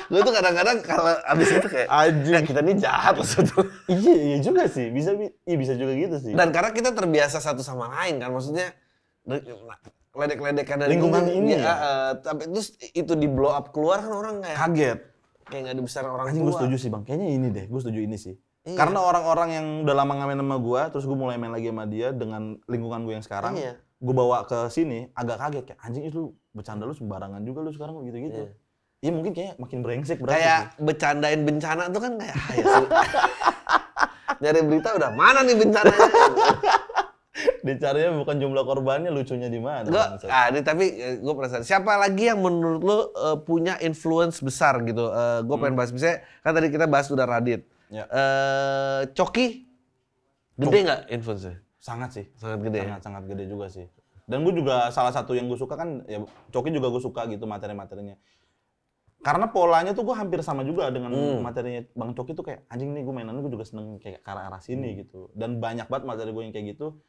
[0.09, 2.33] gue tuh kadang-kadang kalau abis itu kayak, Anjing.
[2.33, 4.89] "Ya, kita ini jahat loh sebetulnya." Iya, iya juga sih.
[4.89, 6.33] Bisa bi- iya bisa juga gitu sih.
[6.33, 8.73] Dan karena kita terbiasa satu sama lain kan, maksudnya
[10.17, 11.63] ledek-ledekan dari Lingkungan ini ya?
[11.63, 14.99] eh, tapi terus itu di blow up keluar kan orang kayak kaget.
[15.49, 17.03] kayak nggak dibesarkan orang Anjing gue setuju sih bang.
[17.09, 17.65] Kayaknya ini deh.
[17.69, 18.35] Gue setuju ini sih.
[18.69, 18.77] Iya.
[18.77, 22.13] Karena orang-orang yang udah lama ngamen sama gue, terus gue mulai main lagi sama dia
[22.13, 23.57] dengan lingkungan gue yang sekarang.
[23.57, 23.81] Iya.
[23.97, 27.97] Gue bawa ke sini agak kaget kayak anjing itu bercanda lu sembarangan juga lu sekarang
[28.05, 28.45] gitu-gitu.
[28.45, 28.53] Iya.
[28.99, 30.83] Iya mungkin kayak makin brengsek berarti Kayak sih.
[30.83, 32.65] bercandain bencana tuh kan kayak ah, ya.
[34.43, 36.11] Nyari berita udah mana nih bencananya?
[37.67, 39.87] Dicarinya bukan jumlah korbannya, lucunya di mana.
[39.87, 40.27] Bangsat.
[40.27, 40.91] ah, ini tapi
[41.23, 41.63] gue penasaran.
[41.63, 45.15] Siapa lagi yang menurut lo eh, punya influence besar gitu?
[45.47, 47.63] gue pengen bahas misalnya kan tadi kita bahas udah Radit.
[47.95, 48.03] Ya.
[48.11, 49.63] Eh, Coki,
[50.59, 51.57] gede nggak influence-nya?
[51.79, 52.27] Sangat sih.
[52.35, 52.83] Sangat gede.
[52.83, 52.99] ya?
[52.99, 53.87] Sangat sangat gede juga sih.
[54.27, 56.21] Dan gue juga salah satu yang gue suka kan ya
[56.51, 58.19] Coki juga gue suka gitu materi-materinya.
[59.19, 61.43] Karena polanya tuh gue hampir sama juga dengan Hmm.
[61.43, 64.63] materinya Bang Coki tuh kayak anjing nih gue mainan gue juga seneng kayak ke arah
[64.63, 64.99] sini Hmm.
[65.03, 65.21] gitu.
[65.35, 67.03] Dan banyak banget materi gue yang kayak gitu.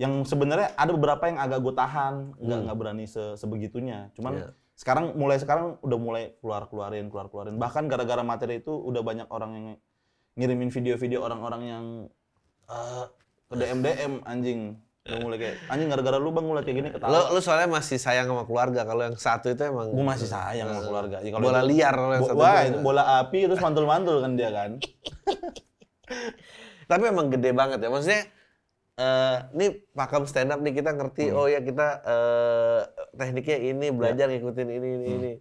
[0.00, 2.64] Yang sebenarnya ada beberapa yang agak gue tahan, nggak Hmm.
[2.66, 4.08] nggak berani se- sebegitunya.
[4.16, 4.48] Cuman Iya.
[4.72, 7.60] sekarang mulai sekarang udah mulai keluar keluarin keluar keluarin.
[7.60, 9.66] Bahkan gara-gara materi itu udah banyak orang yang
[10.32, 11.84] ngirimin video-video orang-orang yang
[12.64, 13.04] eh
[13.46, 14.60] ke DM DM anjing.
[15.02, 17.34] Udah mulai kayak anjing gara-gara lu bang mulai kayak gini ketawa.
[17.34, 18.86] lu soalnya masih sayang sama keluarga.
[18.86, 21.16] Kalau yang satu itu emang Gue masih sayang sama keluarga.
[21.18, 22.78] Ya, kalau bola itu- liar kalau yang Bo- satu Wah, itu.
[22.78, 24.70] bola api terus mantul-mantul kan dia kan.
[26.90, 27.88] Tapi emang gede banget ya.
[27.88, 28.22] Maksudnya
[28.92, 32.80] eh ini pakem stand up nih kita ngerti oh ya kita eh
[33.12, 35.32] tekniknya ini belajar ngikutin ini ini ini.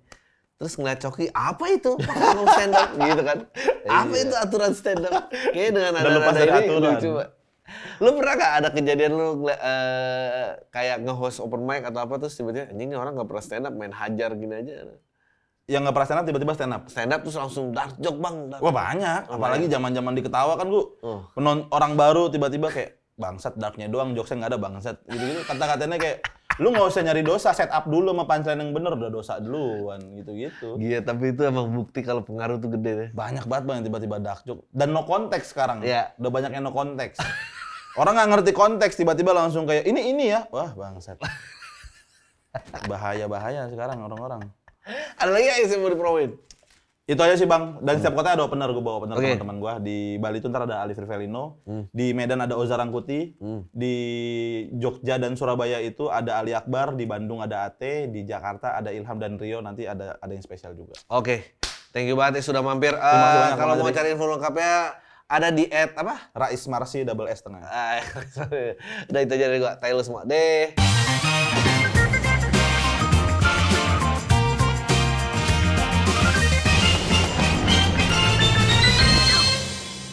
[0.56, 3.38] Terus ngeliat Coki, apa itu pakem stand up gitu kan?
[4.02, 5.30] Apa itu aturan stand up?
[5.30, 6.94] Kayaknya dengan ada lepas dari aturan.
[6.96, 7.10] lucu.
[8.02, 12.74] Lu pernah gak ada kejadian lu eh, kayak nge-host open mic atau apa terus tiba-tiba
[12.74, 14.74] anjing orang gak pernah stand up main hajar gini aja.
[15.70, 16.84] Yang nggak pernah stand up tiba-tiba stand up.
[16.92, 18.36] Stand up terus langsung dark joke bang.
[18.52, 21.22] dark Wah banyak, apalagi zaman-zaman diketawa kan gua Oh.
[21.32, 26.18] penon orang baru tiba-tiba kayak bangsat darknya doang, jokesnya nggak ada bangsat gitu-gitu kata-katanya kayak
[26.62, 29.98] lu nggak usah nyari dosa, set up dulu sama punchline yang bener udah dosa duluan
[30.14, 30.78] gitu-gitu.
[30.78, 33.10] Iya, tapi itu emang bukti kalau pengaruh tuh gede deh.
[33.18, 35.82] Banyak banget bang yang tiba-tiba dark joke dan no konteks sekarang.
[35.82, 36.14] Iya.
[36.22, 37.18] Udah banyak yang no konteks.
[37.98, 41.18] Orang nggak ngerti konteks tiba-tiba langsung kayak ini ini ya, wah bangsat.
[42.86, 44.46] Bahaya bahaya sekarang orang-orang.
[45.18, 46.32] Ada lagi yang mau dipromoin?
[47.10, 47.82] Itu aja sih bang.
[47.82, 49.26] Dan setiap kota ada opener, gue bawa opener Oke.
[49.34, 49.74] teman-teman gue.
[49.84, 51.60] Di Bali itu ntar ada Alif Rivelino.
[51.90, 53.36] Di Medan ada Oza Rangkuti.
[53.74, 53.96] Di
[54.78, 56.94] Jogja dan Surabaya itu ada Ali Akbar.
[56.94, 58.06] Di Bandung ada Ate.
[58.08, 59.60] Di Jakarta ada Ilham dan Rio.
[59.60, 60.94] Nanti ada ada yang spesial juga.
[61.10, 61.58] Oke,
[61.92, 62.94] thank you banget ya sudah mampir.
[62.94, 64.96] banyak, kalau mau cari info lengkapnya
[65.32, 66.30] ada di at apa?
[66.36, 67.64] Rais Marsi double S tengah.
[67.64, 68.04] Ah,
[69.10, 69.80] Udah itu aja dari gua.
[69.80, 70.28] Tayo semua.
[70.28, 70.76] Deh.